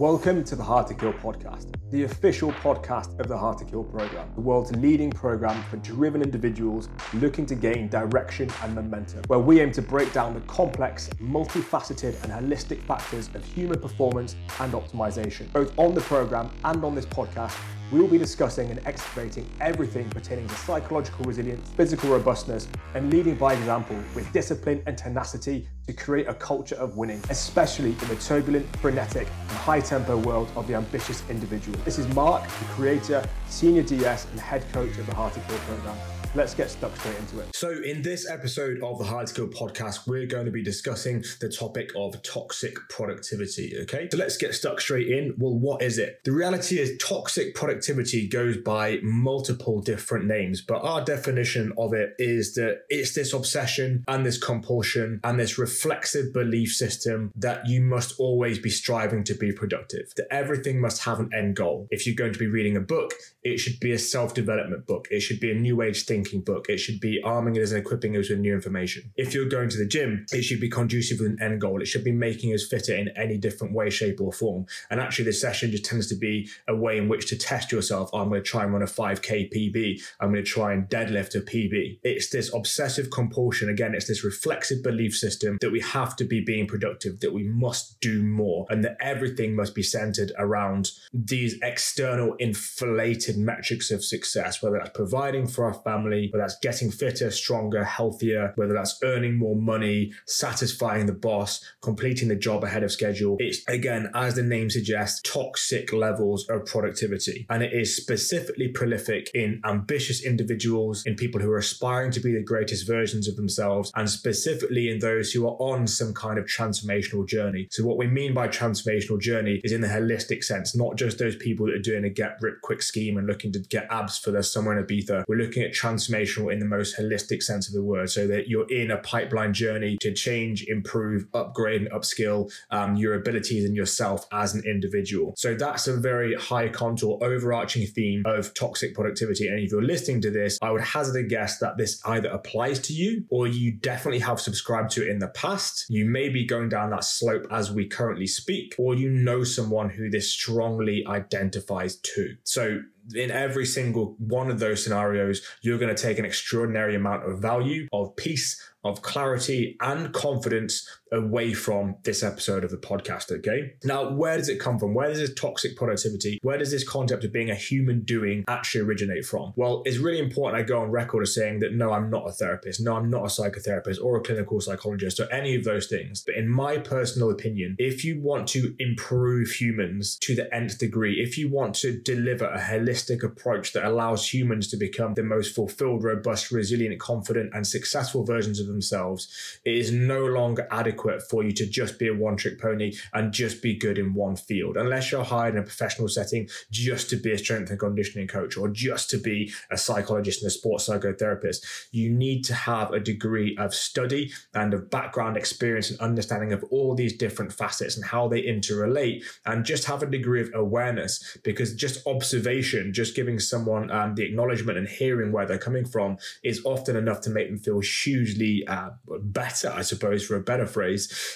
Welcome 0.00 0.44
to 0.44 0.56
the 0.56 0.62
Hard 0.62 0.86
to 0.86 0.94
Kill 0.94 1.12
podcast, 1.12 1.74
the 1.90 2.04
official 2.04 2.52
podcast 2.52 3.20
of 3.20 3.28
the 3.28 3.36
Hard 3.36 3.58
to 3.58 3.66
Kill 3.66 3.84
program, 3.84 4.32
the 4.34 4.40
world's 4.40 4.74
leading 4.76 5.10
program 5.10 5.62
for 5.64 5.76
driven 5.76 6.22
individuals 6.22 6.88
looking 7.12 7.44
to 7.44 7.54
gain 7.54 7.86
direction 7.90 8.48
and 8.62 8.74
momentum, 8.74 9.22
where 9.26 9.40
we 9.40 9.60
aim 9.60 9.70
to 9.72 9.82
break 9.82 10.10
down 10.14 10.32
the 10.32 10.40
complex, 10.46 11.10
multifaceted, 11.20 12.14
and 12.24 12.32
holistic 12.32 12.80
factors 12.84 13.28
of 13.34 13.44
human 13.44 13.78
performance 13.78 14.36
and 14.60 14.72
optimization. 14.72 15.52
Both 15.52 15.78
on 15.78 15.92
the 15.92 16.00
program 16.00 16.50
and 16.64 16.82
on 16.82 16.94
this 16.94 17.04
podcast, 17.04 17.54
we 17.92 18.00
will 18.00 18.08
be 18.08 18.18
discussing 18.18 18.70
and 18.70 18.80
excavating 18.86 19.48
everything 19.60 20.08
pertaining 20.10 20.46
to 20.46 20.54
psychological 20.54 21.24
resilience, 21.24 21.68
physical 21.70 22.10
robustness, 22.10 22.68
and 22.94 23.12
leading 23.12 23.34
by 23.34 23.52
example 23.54 23.96
with 24.14 24.32
discipline 24.32 24.82
and 24.86 24.96
tenacity 24.96 25.68
to 25.86 25.92
create 25.92 26.28
a 26.28 26.34
culture 26.34 26.76
of 26.76 26.96
winning, 26.96 27.20
especially 27.30 27.90
in 27.90 28.08
the 28.08 28.16
turbulent, 28.16 28.64
frenetic, 28.76 29.26
and 29.26 29.58
high 29.58 29.80
tempo 29.90 30.16
world 30.18 30.48
of 30.54 30.68
the 30.68 30.74
ambitious 30.76 31.28
individual. 31.28 31.76
This 31.84 31.98
is 31.98 32.06
Mark, 32.14 32.44
the 32.44 32.64
creator, 32.76 33.28
senior 33.48 33.82
DS, 33.82 34.24
and 34.30 34.38
head 34.38 34.64
coach 34.72 34.96
of 34.98 35.06
the 35.06 35.14
Hard 35.16 35.32
to 35.34 35.40
Kill 35.40 35.58
program 35.58 36.19
let's 36.34 36.54
get 36.54 36.70
stuck 36.70 36.96
straight 36.96 37.16
into 37.18 37.40
it. 37.40 37.54
So, 37.54 37.70
in 37.70 38.02
this 38.02 38.28
episode 38.28 38.82
of 38.82 38.98
the 38.98 39.04
Hard 39.04 39.26
to 39.28 39.34
Kill 39.34 39.48
podcast, 39.48 40.06
we're 40.06 40.26
going 40.26 40.44
to 40.44 40.50
be 40.50 40.62
discussing 40.62 41.24
the 41.40 41.48
topic 41.48 41.90
of 41.96 42.22
toxic 42.22 42.76
productivity. 42.88 43.76
Okay, 43.82 44.08
so 44.10 44.18
let's 44.18 44.36
get 44.36 44.54
stuck 44.54 44.80
straight 44.80 45.08
in. 45.08 45.34
Well, 45.38 45.58
what 45.58 45.82
is 45.82 45.98
it? 45.98 46.20
The 46.24 46.32
reality 46.32 46.78
is, 46.78 46.96
toxic 46.98 47.54
productivity 47.54 48.28
goes 48.28 48.56
by 48.58 48.98
multiple 49.02 49.80
different 49.80 50.26
names, 50.26 50.60
but 50.60 50.82
our 50.84 51.04
definition 51.04 51.72
of 51.76 51.92
it 51.92 52.14
is 52.18 52.54
that 52.54 52.82
it's 52.88 53.14
this 53.14 53.32
obsession 53.32 54.04
and 54.06 54.24
this 54.24 54.38
compulsion 54.38 55.20
and 55.24 55.38
this 55.38 55.58
reflexive 55.58 56.32
belief 56.32 56.72
system 56.72 57.32
that 57.36 57.66
you 57.66 57.80
must 57.80 58.18
always 58.18 58.58
be 58.58 58.70
striving 58.70 59.24
to 59.24 59.34
be 59.34 59.52
productive, 59.52 60.12
that 60.16 60.26
everything 60.30 60.80
must 60.80 61.02
have 61.02 61.18
an 61.18 61.30
end 61.34 61.56
goal. 61.56 61.88
If 61.90 62.06
you're 62.06 62.14
going 62.14 62.32
to 62.32 62.38
be 62.38 62.46
reading 62.46 62.76
a 62.76 62.80
book, 62.80 63.14
it 63.42 63.58
should 63.58 63.80
be 63.80 63.92
a 63.92 63.98
self 63.98 64.34
development 64.34 64.86
book, 64.86 65.08
it 65.10 65.20
should 65.20 65.40
be 65.40 65.50
a 65.50 65.54
new 65.54 65.82
age 65.82 66.04
thing 66.04 66.19
thinking 66.22 66.42
book. 66.42 66.66
It 66.68 66.78
should 66.78 67.00
be 67.00 67.20
arming 67.22 67.56
us 67.58 67.70
and 67.70 67.80
equipping 67.80 68.16
us 68.16 68.28
with 68.28 68.38
new 68.38 68.54
information. 68.54 69.12
If 69.16 69.34
you're 69.34 69.48
going 69.48 69.68
to 69.70 69.78
the 69.78 69.86
gym, 69.86 70.26
it 70.32 70.42
should 70.42 70.60
be 70.60 70.68
conducive 70.68 71.20
with 71.20 71.30
an 71.30 71.38
end 71.40 71.60
goal. 71.60 71.80
It 71.80 71.86
should 71.86 72.04
be 72.04 72.12
making 72.12 72.52
us 72.52 72.66
fitter 72.66 72.94
in 72.94 73.08
any 73.16 73.38
different 73.38 73.74
way, 73.74 73.90
shape, 73.90 74.20
or 74.20 74.32
form. 74.32 74.66
And 74.90 75.00
actually, 75.00 75.26
this 75.26 75.40
session 75.40 75.70
just 75.70 75.84
tends 75.84 76.08
to 76.08 76.14
be 76.14 76.48
a 76.68 76.74
way 76.74 76.98
in 76.98 77.08
which 77.08 77.28
to 77.28 77.36
test 77.36 77.72
yourself. 77.72 78.10
I'm 78.12 78.28
going 78.28 78.42
to 78.42 78.48
try 78.48 78.64
and 78.64 78.72
run 78.72 78.82
a 78.82 78.86
5K 78.86 79.52
PB. 79.52 80.02
I'm 80.20 80.32
going 80.32 80.44
to 80.44 80.50
try 80.50 80.72
and 80.72 80.88
deadlift 80.88 81.34
a 81.34 81.40
PB. 81.40 82.00
It's 82.02 82.30
this 82.30 82.52
obsessive 82.52 83.10
compulsion. 83.10 83.68
Again, 83.68 83.94
it's 83.94 84.08
this 84.08 84.24
reflexive 84.24 84.82
belief 84.82 85.16
system 85.16 85.58
that 85.60 85.72
we 85.72 85.80
have 85.80 86.16
to 86.16 86.24
be 86.24 86.40
being 86.40 86.66
productive, 86.66 87.20
that 87.20 87.32
we 87.32 87.44
must 87.44 88.00
do 88.00 88.22
more, 88.22 88.66
and 88.68 88.84
that 88.84 88.96
everything 89.00 89.56
must 89.56 89.74
be 89.74 89.82
centered 89.82 90.32
around 90.38 90.90
these 91.12 91.58
external 91.62 92.34
inflated 92.34 93.36
metrics 93.36 93.90
of 93.90 94.04
success, 94.04 94.62
whether 94.62 94.78
that's 94.78 94.90
providing 94.90 95.46
for 95.46 95.64
our 95.64 95.74
family 95.74 96.09
family, 96.10 96.28
whether 96.32 96.42
that's 96.42 96.58
getting 96.58 96.90
fitter, 96.90 97.30
stronger, 97.30 97.84
healthier, 97.84 98.52
whether 98.56 98.74
that's 98.74 98.98
earning 99.02 99.36
more 99.36 99.56
money, 99.56 100.12
satisfying 100.26 101.06
the 101.06 101.12
boss, 101.12 101.64
completing 101.82 102.28
the 102.28 102.36
job 102.36 102.64
ahead 102.64 102.82
of 102.82 102.92
schedule. 102.92 103.36
It's 103.38 103.66
again, 103.68 104.10
as 104.14 104.34
the 104.34 104.42
name 104.42 104.70
suggests, 104.70 105.20
toxic 105.22 105.92
levels 105.92 106.48
of 106.48 106.66
productivity. 106.66 107.46
And 107.50 107.62
it 107.62 107.72
is 107.72 107.96
specifically 107.96 108.68
prolific 108.68 109.30
in 109.34 109.60
ambitious 109.64 110.24
individuals, 110.24 111.04
in 111.06 111.14
people 111.14 111.40
who 111.40 111.50
are 111.50 111.58
aspiring 111.58 112.10
to 112.12 112.20
be 112.20 112.32
the 112.32 112.42
greatest 112.42 112.86
versions 112.86 113.28
of 113.28 113.36
themselves, 113.36 113.92
and 113.94 114.08
specifically 114.08 114.90
in 114.90 114.98
those 114.98 115.32
who 115.32 115.46
are 115.46 115.56
on 115.60 115.86
some 115.86 116.14
kind 116.14 116.38
of 116.38 116.46
transformational 116.46 117.26
journey. 117.26 117.68
So, 117.70 117.84
what 117.84 117.96
we 117.96 118.06
mean 118.06 118.34
by 118.34 118.48
transformational 118.48 119.20
journey 119.20 119.60
is 119.64 119.72
in 119.72 119.80
the 119.80 119.88
holistic 119.88 120.44
sense, 120.44 120.74
not 120.74 120.96
just 120.96 121.18
those 121.18 121.36
people 121.36 121.66
that 121.66 121.74
are 121.74 121.78
doing 121.78 122.04
a 122.04 122.10
get 122.10 122.36
rip 122.40 122.60
quick 122.62 122.82
scheme 122.82 123.16
and 123.16 123.26
looking 123.26 123.52
to 123.52 123.58
get 123.58 123.86
abs 123.90 124.18
for 124.18 124.30
their 124.30 124.42
summer 124.42 124.76
in 124.76 124.84
Ibiza. 124.84 125.24
We're 125.28 125.36
looking 125.36 125.62
at 125.62 125.72
trans 125.72 125.99
transformational 126.00 126.52
in 126.52 126.58
the 126.58 126.66
most 126.66 126.98
holistic 126.98 127.42
sense 127.42 127.68
of 127.68 127.74
the 127.74 127.82
word, 127.82 128.10
so 128.10 128.26
that 128.26 128.48
you're 128.48 128.70
in 128.70 128.90
a 128.90 128.98
pipeline 128.98 129.52
journey 129.52 129.96
to 130.00 130.12
change, 130.12 130.64
improve, 130.68 131.26
upgrade, 131.34 131.82
and 131.82 131.90
upskill 131.90 132.50
um, 132.70 132.96
your 132.96 133.14
abilities 133.14 133.64
and 133.64 133.76
yourself 133.76 134.26
as 134.32 134.54
an 134.54 134.62
individual. 134.64 135.34
So 135.36 135.54
that's 135.54 135.86
a 135.86 135.96
very 135.96 136.34
high 136.34 136.68
contour, 136.68 137.18
overarching 137.22 137.86
theme 137.86 138.22
of 138.26 138.52
toxic 138.54 138.94
productivity. 138.94 139.48
And 139.48 139.58
if 139.58 139.70
you're 139.70 139.82
listening 139.82 140.20
to 140.22 140.30
this, 140.30 140.58
I 140.62 140.70
would 140.70 140.82
hazard 140.82 141.24
a 141.24 141.26
guess 141.26 141.58
that 141.58 141.76
this 141.76 142.00
either 142.06 142.28
applies 142.28 142.78
to 142.80 142.92
you 142.92 143.24
or 143.30 143.46
you 143.46 143.72
definitely 143.72 144.20
have 144.20 144.40
subscribed 144.40 144.90
to 144.92 145.06
it 145.06 145.10
in 145.10 145.18
the 145.18 145.28
past. 145.28 145.86
You 145.88 146.04
may 146.04 146.28
be 146.28 146.44
going 146.44 146.68
down 146.68 146.90
that 146.90 147.04
slope 147.04 147.46
as 147.50 147.70
we 147.70 147.86
currently 147.86 148.26
speak, 148.26 148.74
or 148.78 148.94
you 148.94 149.10
know 149.10 149.44
someone 149.44 149.90
who 149.90 150.10
this 150.10 150.30
strongly 150.30 151.04
identifies 151.06 151.96
to. 151.96 152.34
So 152.44 152.80
in 153.14 153.30
every 153.30 153.66
single 153.66 154.16
one 154.18 154.50
of 154.50 154.58
those 154.58 154.82
scenarios, 154.84 155.42
you're 155.62 155.78
going 155.78 155.94
to 155.94 156.02
take 156.02 156.18
an 156.18 156.24
extraordinary 156.24 156.94
amount 156.94 157.24
of 157.24 157.40
value, 157.40 157.86
of 157.92 158.14
peace, 158.16 158.60
of 158.84 159.02
clarity 159.02 159.76
and 159.80 160.12
confidence 160.12 160.88
away 161.12 161.52
from 161.52 161.96
this 162.04 162.22
episode 162.22 162.64
of 162.64 162.70
the 162.70 162.76
podcast. 162.76 163.30
Okay. 163.30 163.74
Now, 163.84 164.10
where 164.10 164.36
does 164.36 164.48
it 164.48 164.60
come 164.60 164.78
from? 164.78 164.94
Where 164.94 165.08
does 165.08 165.18
this 165.18 165.34
toxic 165.34 165.76
productivity, 165.76 166.38
where 166.42 166.58
does 166.58 166.70
this 166.70 166.88
concept 166.88 167.24
of 167.24 167.32
being 167.32 167.50
a 167.50 167.54
human 167.54 168.02
doing 168.02 168.44
actually 168.48 168.82
originate 168.82 169.24
from? 169.24 169.52
Well, 169.56 169.82
it's 169.84 169.98
really 169.98 170.18
important 170.18 170.62
I 170.62 170.66
go 170.66 170.80
on 170.80 170.90
record 170.90 171.22
as 171.22 171.34
saying 171.34 171.60
that 171.60 171.74
no, 171.74 171.92
I'm 171.92 172.10
not 172.10 172.28
a 172.28 172.32
therapist. 172.32 172.80
No, 172.80 172.96
I'm 172.96 173.10
not 173.10 173.22
a 173.22 173.26
psychotherapist 173.26 174.02
or 174.02 174.16
a 174.16 174.22
clinical 174.22 174.60
psychologist 174.60 175.20
or 175.20 175.32
any 175.32 175.54
of 175.54 175.64
those 175.64 175.86
things. 175.86 176.22
But 176.24 176.36
in 176.36 176.48
my 176.48 176.78
personal 176.78 177.30
opinion, 177.30 177.76
if 177.78 178.04
you 178.04 178.20
want 178.20 178.48
to 178.48 178.74
improve 178.78 179.50
humans 179.50 180.16
to 180.20 180.34
the 180.34 180.52
nth 180.54 180.78
degree, 180.78 181.20
if 181.20 181.36
you 181.38 181.50
want 181.50 181.74
to 181.76 181.98
deliver 181.98 182.46
a 182.46 182.60
holistic 182.60 183.22
approach 183.22 183.72
that 183.72 183.84
allows 183.84 184.32
humans 184.32 184.68
to 184.68 184.76
become 184.76 185.14
the 185.14 185.22
most 185.22 185.54
fulfilled, 185.54 186.04
robust, 186.04 186.50
resilient, 186.50 187.00
confident, 187.00 187.50
and 187.54 187.66
successful 187.66 188.24
versions 188.24 188.60
of 188.60 188.66
themselves, 188.66 189.58
it 189.64 189.74
is 189.74 189.92
no 189.92 190.24
longer 190.24 190.66
adequate 190.70 190.99
for 191.28 191.42
you 191.42 191.52
to 191.52 191.66
just 191.66 191.98
be 191.98 192.08
a 192.08 192.14
one 192.14 192.36
trick 192.36 192.60
pony 192.60 192.92
and 193.12 193.32
just 193.32 193.62
be 193.62 193.74
good 193.74 193.98
in 193.98 194.14
one 194.14 194.36
field. 194.36 194.76
Unless 194.76 195.12
you're 195.12 195.24
hired 195.24 195.54
in 195.54 195.60
a 195.60 195.64
professional 195.64 196.08
setting 196.08 196.48
just 196.70 197.10
to 197.10 197.16
be 197.16 197.32
a 197.32 197.38
strength 197.38 197.70
and 197.70 197.78
conditioning 197.78 198.28
coach 198.28 198.56
or 198.56 198.68
just 198.68 199.10
to 199.10 199.18
be 199.18 199.52
a 199.70 199.76
psychologist 199.76 200.42
and 200.42 200.48
a 200.48 200.50
sports 200.50 200.88
psychotherapist, 200.88 201.88
you 201.92 202.10
need 202.10 202.44
to 202.44 202.54
have 202.54 202.92
a 202.92 203.00
degree 203.00 203.56
of 203.58 203.74
study 203.74 204.32
and 204.54 204.74
of 204.74 204.90
background 204.90 205.36
experience 205.36 205.90
and 205.90 206.00
understanding 206.00 206.52
of 206.52 206.64
all 206.70 206.94
these 206.94 207.16
different 207.16 207.52
facets 207.52 207.96
and 207.96 208.04
how 208.04 208.28
they 208.28 208.42
interrelate 208.42 209.22
and 209.46 209.64
just 209.64 209.84
have 209.84 210.02
a 210.02 210.06
degree 210.06 210.40
of 210.40 210.50
awareness 210.54 211.36
because 211.44 211.74
just 211.74 212.06
observation, 212.06 212.92
just 212.92 213.16
giving 213.16 213.38
someone 213.38 213.90
um, 213.90 214.14
the 214.14 214.24
acknowledgement 214.24 214.78
and 214.78 214.88
hearing 214.88 215.32
where 215.32 215.46
they're 215.46 215.58
coming 215.58 215.84
from 215.84 216.16
is 216.42 216.62
often 216.64 216.96
enough 216.96 217.20
to 217.20 217.30
make 217.30 217.48
them 217.48 217.58
feel 217.58 217.80
hugely 217.80 218.66
uh, 218.66 218.90
better, 219.20 219.70
I 219.70 219.82
suppose, 219.82 220.26
for 220.26 220.36
a 220.36 220.40
better 220.40 220.66
phrase. 220.66 220.89